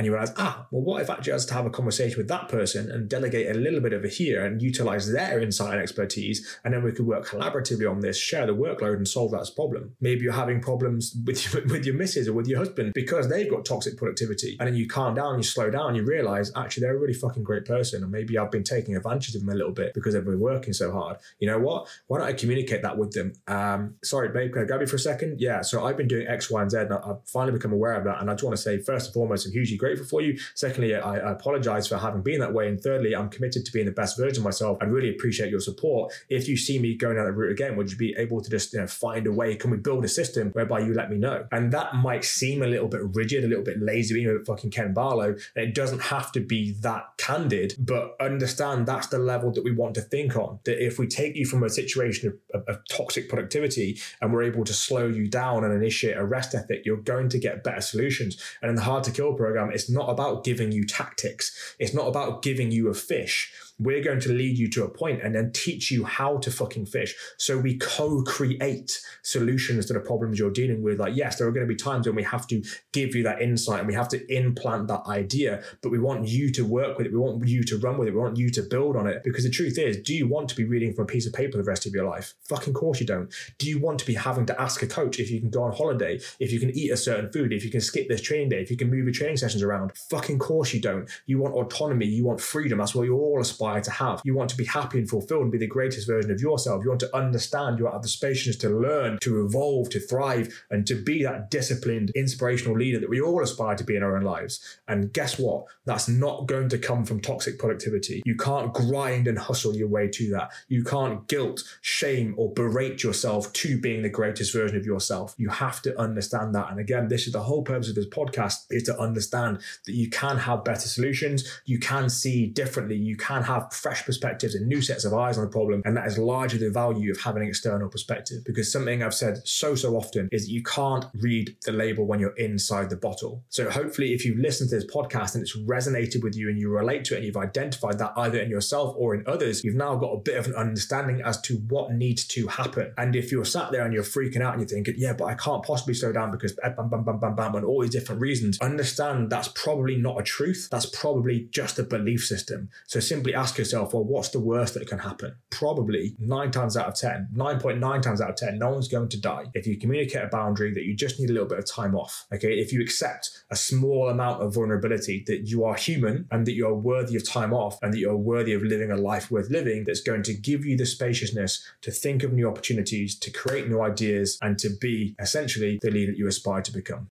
and 0.02 0.08
you 0.08 0.14
realize, 0.14 0.34
ah, 0.38 0.66
well, 0.72 0.82
what 0.82 1.00
if 1.04 1.12
actually 1.12 1.34
I 1.34 1.36
was 1.36 1.46
to 1.46 1.54
have 1.54 1.68
a 1.68 1.70
conversation 1.70 2.18
with 2.18 2.28
that 2.30 2.50
person 2.50 2.90
and 2.90 3.08
delegate 3.08 3.56
a 3.56 3.60
little 3.60 3.80
bit 3.80 3.94
over 3.94 4.08
here 4.08 4.44
and 4.44 4.60
utilize 4.60 5.12
their 5.12 5.40
insight 5.40 5.74
and 5.74 5.82
expertise, 5.82 6.58
and 6.64 6.74
then 6.74 6.82
we 6.82 6.92
could 6.92 7.06
work 7.06 7.28
collaboratively 7.28 7.88
on 7.88 8.00
this, 8.00 8.18
share 8.18 8.48
the 8.48 8.56
workload, 8.56 8.96
and 8.96 9.08
solve 9.08 9.30
that 9.30 9.48
problem. 9.56 9.96
Maybe 10.02 10.22
you're 10.22 10.34
having 10.34 10.60
problems 10.60 11.16
with 11.26 11.54
your, 11.54 11.68
with 11.68 11.86
your 11.86 11.94
missus 11.94 12.28
or 12.28 12.34
with 12.34 12.48
your 12.48 12.58
husband 12.58 12.94
because 12.96 13.30
they've 13.30 13.48
got 13.48 13.64
toxic 13.64 13.96
productivity, 13.96 14.58
and 14.60 14.68
then 14.68 14.76
you 14.76 14.88
calm 14.88 15.14
down, 15.14 15.38
you 15.38 15.44
slow 15.44 15.70
down, 15.70 15.94
you 15.94 16.04
realize 16.04 16.52
actually 16.56 16.82
they're 16.82 16.98
a 16.98 17.00
really 17.00 17.14
fucking 17.14 17.44
great 17.44 17.66
person, 17.66 18.02
and 18.02 18.12
maybe 18.12 18.40
I've 18.40 18.50
been 18.50 18.64
taking 18.64 18.96
advantage 18.96 19.36
of 19.36 19.42
them 19.42 19.50
a 19.50 19.56
little 19.56 19.72
bit 19.72 19.94
because 19.94 20.16
they've 20.16 20.26
been 20.26 20.40
working 20.40 20.74
so 20.74 20.92
hard. 20.92 21.18
You 21.38 21.46
know 21.46 21.60
what? 21.60 21.88
Why 22.08 22.18
don't 22.18 22.28
I 22.28 22.34
communicate 22.34 22.82
that 22.82 22.98
with 22.98 23.12
them? 23.12 23.34
Um, 23.48 23.98
sorry, 24.04 24.30
babe, 24.30 24.54
can 24.54 24.64
I 24.64 24.66
grab 24.66 24.82
you 24.82 24.88
for 24.88 24.96
a 24.96 25.00
second? 25.00 25.40
Yeah, 25.40 25.62
so 25.62 25.86
I've 25.86 25.98
been 25.98 26.08
doing 26.08 26.26
X, 26.26 26.50
Y, 26.50 26.60
and 26.60 26.72
Z, 26.72 26.80
and 26.80 26.94
I've 26.94 27.24
finally 27.28 27.54
become 27.54 27.72
aware 27.72 27.94
of 27.94 28.04
that, 28.06 28.20
and 28.20 28.32
I 28.32 28.34
just 28.34 28.44
want 28.44 28.56
to 28.56 28.62
say 28.64 28.80
first 28.80 29.06
and 29.06 29.14
foremost, 29.14 29.46
I'm 29.46 29.52
hugely 29.52 29.78
grateful 29.78 29.90
for 29.97 30.21
you. 30.21 30.39
Secondly, 30.56 30.95
I, 30.95 31.17
I 31.17 31.32
apologize 31.32 31.88
for 31.88 31.97
having 31.97 32.21
been 32.21 32.39
that 32.39 32.54
way. 32.54 32.67
And 32.67 32.82
thirdly, 32.82 33.15
I'm 33.15 33.30
committed 33.30 33.65
to 33.65 33.71
being 33.71 33.86
the 33.86 33.91
best 33.91 34.17
version 34.17 34.38
of 34.38 34.43
myself. 34.43 34.77
I 34.82 34.86
really 34.86 35.10
appreciate 35.10 35.49
your 35.49 35.60
support. 35.60 36.13
If 36.30 36.47
you 36.47 36.58
see 36.58 36.80
me 36.80 36.95
going 36.95 37.15
down 37.15 37.25
that 37.25 37.34
route 37.34 37.51
again, 37.51 37.75
would 37.75 37.91
you 37.91 37.97
be 37.97 38.15
able 38.17 38.41
to 38.41 38.49
just 38.49 38.73
you 38.73 38.80
know, 38.80 38.88
find 38.88 39.27
a 39.27 39.32
way? 39.32 39.56
Can 39.56 39.71
we 39.71 39.77
build 39.77 40.04
a 40.06 40.08
system 40.08 40.49
whereby 40.51 40.80
you 40.80 40.93
let 40.93 41.10
me 41.10 41.17
know? 41.17 41.45
And 41.51 41.71
that 41.73 41.95
might 41.95 42.23
seem 42.23 42.62
a 42.62 42.67
little 42.67 42.88
bit 42.88 43.01
rigid, 43.15 43.43
a 43.43 43.47
little 43.47 43.63
bit 43.63 43.82
lazy, 43.82 44.21
you 44.21 44.27
know, 44.27 44.43
fucking 44.45 44.71
Ken 44.71 44.93
Barlow. 44.93 45.36
And 45.56 45.69
it 45.69 45.75
doesn't 45.75 46.01
have 46.01 46.32
to 46.34 46.39
be 46.39 46.73
that 46.82 47.06
candid, 47.17 47.75
but 47.80 48.15
understand 48.19 48.86
that's 48.86 49.08
the 49.08 49.19
level 49.19 49.51
that 49.51 49.63
we 49.63 49.71
want 49.71 49.95
to 49.95 50.01
think 50.01 50.36
on. 50.36 50.60
That 50.65 50.84
if 50.84 50.99
we 50.99 51.08
take 51.08 51.36
you 51.36 51.45
from 51.45 51.63
a 51.63 51.69
situation 51.69 52.30
of, 52.30 52.62
of, 52.62 52.67
of 52.67 52.82
toxic 52.89 53.30
productivity 53.30 53.99
and 54.21 54.34
we're 54.34 54.43
able 54.43 54.63
to 54.63 54.73
slow 54.73 55.08
you 55.08 55.27
down 55.27 55.63
and 55.63 55.73
initiate 55.73 56.17
a 56.17 56.23
rest 56.23 56.56
ethic, 56.56 56.86
you're 56.86 56.97
going 56.97 57.30
to 57.30 57.39
get 57.39 57.63
better 57.63 57.82
solutions. 57.82 58.41
And 58.62 58.69
in 58.69 58.75
the 58.75 58.82
Hard 58.82 59.04
to 59.06 59.12
Kill 59.12 59.34
program, 59.34 59.71
it's 59.74 59.90
not 59.90 60.10
about 60.10 60.44
giving 60.44 60.72
you 60.72 60.86
tactics. 60.86 61.76
It's 61.80 61.94
not 61.94 62.08
about 62.08 62.42
giving 62.42 62.72
you 62.72 62.90
a 62.90 62.94
fish. 62.94 63.52
We're 63.82 64.04
going 64.04 64.20
to 64.22 64.32
lead 64.32 64.58
you 64.58 64.70
to 64.70 64.86
a 64.86 64.89
point 64.89 65.22
and 65.24 65.34
then 65.34 65.52
teach 65.52 65.89
you 65.89 66.06
how 66.06 66.38
to 66.38 66.52
fucking 66.52 66.86
fish. 66.86 67.15
So 67.38 67.58
we 67.58 67.78
co-create 67.78 69.02
solutions 69.24 69.88
to 69.88 69.94
the 69.94 70.00
problems 70.00 70.38
you're 70.38 70.52
dealing 70.52 70.84
with. 70.84 71.00
Like, 71.00 71.15
yes, 71.15 71.38
there 71.38 71.48
are 71.48 71.52
going 71.52 71.65
to 71.65 71.74
be 71.74 71.76
times 71.76 72.06
when 72.06 72.15
we 72.15 72.24
have 72.24 72.46
to 72.48 72.63
give 72.91 73.15
you 73.15 73.24
that 73.24 73.41
insight 73.41 73.80
and 73.80 73.88
we 73.88 73.94
have 73.96 74.08
to 74.10 74.34
implant 74.34 74.88
that 74.89 75.02
idea, 75.08 75.63
but 75.82 75.89
we 75.89 75.98
want 75.98 76.28
you 76.28 76.52
to 76.52 76.63
work 76.63 76.98
with 76.98 77.08
it. 77.08 77.12
We 77.12 77.17
want 77.17 77.48
you 77.48 77.63
to 77.63 77.78
run 77.78 77.98
with 77.98 78.08
it. 78.08 78.13
We 78.13 78.20
want 78.20 78.38
you 78.38 78.50
to 78.52 78.62
build 78.62 78.96
on 78.96 79.08
it. 79.08 79.24
Because 79.24 79.44
the 79.44 79.50
truth 79.50 79.78
is, 79.80 79.98
do 79.98 80.13
you 80.13 80.28
want 80.28 80.50
to 80.50 80.56
be 80.56 80.63
reading 80.63 80.94
from 80.94 81.06
a 81.06 81.08
piece 81.08 81.26
of 81.26 81.34
paper 81.34 81.58
the 81.58 81.63
rest 81.63 81.88
of 81.88 81.94
your 81.94 82.06
life? 82.06 82.36
Fucking 82.44 82.74
course 82.74 83.00
you 83.00 83.08
don't. 83.08 83.34
Do 83.58 83.67
you 83.67 83.80
want 83.80 83.98
to 84.00 84.06
be 84.06 84.13
having 84.13 84.46
to 84.46 84.62
ask 84.62 84.84
a 84.84 84.88
coach 84.88 85.20
if 85.20 85.32
you 85.32 85.39
can 85.39 85.50
go 85.50 85.63
on 85.63 85.74
holiday, 85.74 86.20
if 86.39 86.52
you 86.52 86.60
can 86.60 86.70
eat 86.72 86.91
a 86.91 86.98
certain 86.98 87.32
food, 87.32 87.52
if 87.52 87.63
you 87.63 87.72
can 87.72 87.82
skip 87.82 88.08
this 88.08 88.22
training 88.22 88.50
day, 88.50 88.62
if 88.62 88.70
you 88.70 88.78
can 88.78 88.89
move 88.89 89.06
your 89.06 89.13
training 89.13 89.38
sessions 89.38 89.63
around? 89.63 89.91
Fucking 90.10 90.39
course 90.39 90.74
you 90.74 90.82
don't. 90.82 91.10
You 91.26 91.39
want 91.39 91.56
autonomy. 91.56 92.06
You 92.06 92.26
want 92.26 92.41
freedom. 92.41 92.78
That's 92.78 92.94
what 92.94 93.04
you 93.04 93.17
all 93.17 93.41
aspire 93.41 93.71
to 93.80 93.92
have. 93.92 94.22
You 94.26 94.36
want 94.36 94.50
to 94.50 94.58
be 94.58 94.66
happy 94.66 95.00
and 95.00 95.10
fulfilled 95.10 95.44
and 95.44 95.52
be 95.52 95.58
the 95.58 95.68
greatest 95.68 96.08
version 96.08 96.32
of 96.32 96.42
yourself. 96.42 96.84
You 96.84 96.90
want 96.90 97.00
to 97.02 97.16
understand. 97.16 97.80
You 97.80 97.88
have 97.88 98.02
the 98.02 98.08
spaciousness 98.08 98.58
to 98.58 98.70
learn, 98.70 99.18
to 99.22 99.46
evolve, 99.46 99.90
to 99.92 100.00
thrive, 100.00 100.66
and 100.70 100.86
to 100.88 100.96
be 100.96 101.24
that 101.24 101.50
disciplined, 101.50 102.12
inspirational 102.16 102.78
leader 102.78 103.00
that 103.00 103.10
we 103.10 103.22
all 103.22 103.42
aspire 103.42 103.76
to 103.76 103.84
be 103.84 103.96
in 103.96 104.04
our 104.04 104.16
own 104.16 104.24
lives. 104.24 104.80
And 104.88 105.14
guess 105.14 105.40
what? 105.40 105.66
That's 105.86 106.08
not 106.08 106.48
going 106.48 106.70
to 106.70 106.78
come 106.78 107.06
from 107.06 107.22
toxic 107.22 107.60
productivity. 107.60 108.22
You 108.26 108.36
can't 108.36 108.74
grind 108.74 109.28
and 109.28 109.38
hustle 109.38 109.76
your 109.76 109.88
way 109.88 110.08
to 110.10 110.30
that. 110.32 110.52
You 110.68 110.84
can't 110.84 111.28
guilt, 111.28 111.64
shame, 111.82 112.34
or 112.38 112.54
berate 112.54 113.04
yourself 113.04 113.52
to 113.54 113.80
being 113.80 114.02
the 114.02 114.10
greatest 114.10 114.54
version 114.54 114.78
of 114.78 114.86
yourself. 114.86 115.36
You 115.38 115.50
have 115.50 115.82
to 115.84 116.00
understand 116.00 116.56
that. 116.56 116.70
And 116.72 116.80
again, 116.80 117.08
this 117.08 117.28
is 117.28 117.34
the 117.34 117.42
whole 117.42 117.64
purpose 117.64 117.90
of 117.90 117.96
this 117.96 118.08
podcast 118.08 118.66
is 118.70 118.84
to 118.84 119.00
understand 119.00 119.60
that 119.86 119.94
you 119.94 120.10
can 120.10 120.38
have 120.38 120.64
better 120.64 120.88
solutions. 120.88 121.62
You 121.66 121.80
can 121.80 122.10
see 122.10 122.48
differently. 122.48 122.96
You 122.96 123.18
can 123.18 123.44
have 123.44 123.51
fresh 123.72 124.06
perspectives 124.06 124.56
and 124.56 124.68
new 124.68 124.82
sets 124.82 125.06
of 125.06 125.14
eyes 125.14 125.38
on 125.38 125.46
the 125.46 125.50
problem. 125.50 125.82
And 125.86 125.96
that 125.98 126.08
is 126.08 126.18
largely 126.18 126.60
the 126.60 126.70
value 126.70 127.12
of 127.12 127.20
having 127.20 127.44
an 127.44 127.50
external 127.50 127.90
perspective. 127.90 128.44
Because 128.46 128.72
something 128.72 129.04
I've 129.04 129.14
said 129.14 129.46
so, 129.46 129.76
so 129.76 129.96
often 129.96 130.30
is 130.32 130.46
that 130.46 130.52
you 130.52 130.64
can't 130.64 131.06
read 131.16 131.56
the 131.66 131.72
label 131.72 132.06
when 132.06 132.20
you're 132.20 132.36
inside 132.38 132.90
the 132.90 132.96
bottle. 132.96 133.44
So 133.50 133.70
hopefully, 133.70 134.14
if 134.14 134.26
you've 134.26 134.40
listened 134.40 134.70
to 134.70 134.76
this 134.76 134.86
podcast 134.86 135.36
and 135.36 135.42
it's 135.42 135.58
resonated 135.58 136.24
with 136.24 136.36
you 136.36 136.50
and 136.50 136.60
you 136.60 136.70
relate 136.70 137.06
to 137.06 137.14
it 137.14 137.18
and 137.18 137.26
you've 137.26 137.38
identified 137.38 138.00
that 138.00 138.14
either 138.18 138.40
in 138.40 138.50
yourself 138.50 138.96
or 138.98 139.16
in 139.16 139.24
others, 139.28 139.64
you've 139.64 139.76
now 139.76 139.96
got 139.96 140.12
a 140.12 140.18
bit 140.18 140.38
of 140.38 140.48
an 140.48 140.56
understanding 140.56 141.22
as 141.22 141.40
to 141.42 141.58
what 141.70 141.94
needs 141.94 142.26
to 142.28 142.48
happen. 142.48 142.94
And 142.98 143.16
if 143.16 143.32
you're 143.32 143.46
sat 143.46 143.72
there 143.72 143.84
and 143.84 143.94
you're 143.94 144.04
freaking 144.04 144.42
out 144.42 144.54
and 144.54 144.62
you're 144.62 144.70
thinking, 144.70 144.96
yeah, 144.98 145.14
but 145.14 145.26
I 145.26 145.36
can't 145.36 145.64
possibly 145.64 145.94
slow 145.94 146.12
down 146.12 146.32
because 146.32 146.58
eh, 146.64 146.70
bam, 146.70 146.90
bam, 146.90 147.04
bam, 147.04 147.20
bam, 147.20 147.36
bam, 147.36 147.56
and 147.56 147.66
all 147.66 147.82
these 147.82 147.92
different 147.92 148.22
reasons, 148.22 148.60
understand 148.60 149.30
that's 149.30 149.50
probably 149.50 149.96
not 149.96 150.20
a 150.20 150.24
truth. 150.24 150.68
That's 150.72 150.86
probably 150.86 151.48
just 151.52 151.80
a 151.80 151.84
belief 151.84 152.26
system. 152.26 152.70
So 152.88 153.00
simply 153.00 153.36
ask 153.41 153.58
yourself, 153.58 153.91
well, 153.91 154.04
what's 154.04 154.30
the 154.30 154.39
worst 154.39 154.75
that 154.75 154.88
can 154.88 154.99
happen? 154.99 155.36
Probably 155.49 156.15
nine 156.19 156.51
times 156.51 156.77
out 156.77 156.88
of 156.88 156.93
10, 156.93 157.30
9.9 157.36 158.01
times 158.04 158.21
out 158.21 158.30
of 158.30 158.36
10, 158.36 158.60
no 158.60 158.69
one's 158.69 158.88
going 158.88 159.10
to 159.10 159.19
die. 159.19 159.45
If 159.56 159.65
you 159.65 159.80
communicate 159.80 160.23
a 160.23 160.27
boundary 160.27 160.71
that 160.75 160.84
you 160.84 160.95
just 160.95 161.19
need 161.19 161.32
a 161.32 161.34
little 161.34 161.47
bit 161.47 161.58
of 161.58 161.65
time 161.65 161.95
off, 161.95 162.27
okay? 162.32 162.60
If 162.60 162.71
you 162.71 162.82
accept 162.82 163.32
a 163.49 163.56
small 163.56 164.10
amount 164.10 164.43
of 164.43 164.54
vulnerability 164.54 165.23
that 165.25 165.47
you 165.47 165.65
are 165.65 165.73
human 165.73 166.27
and 166.30 166.45
that 166.45 166.54
you 166.54 166.67
are 166.67 166.75
worthy 166.75 167.15
of 167.15 167.27
time 167.27 167.51
off 167.51 167.80
and 167.82 167.91
that 167.91 167.97
you're 167.97 168.15
worthy 168.15 168.54
of 168.54 168.62
living 168.62 168.91
a 168.91 168.97
life 168.97 169.32
worth 169.32 169.49
living, 169.49 169.86
that's 169.86 170.01
going 170.01 170.21
to 170.23 170.36
give 170.36 170.63
you 170.63 170.77
the 170.77 170.86
spaciousness 170.86 171.65
to 171.82 171.89
think 171.89 172.21
of 172.21 172.34
new 172.34 172.47
opportunities, 172.47 173.17
to 173.17 173.32
create 173.32 173.67
new 173.67 173.82
ideas, 173.82 174.38
and 174.43 174.60
to 174.60 174.69
be 174.69 175.15
essentially 175.19 175.80
the 175.82 175.89
leader 175.89 176.12
that 176.12 176.17
you 176.19 176.27
aspire 176.27 176.62
to 176.62 176.71
become. 176.71 177.10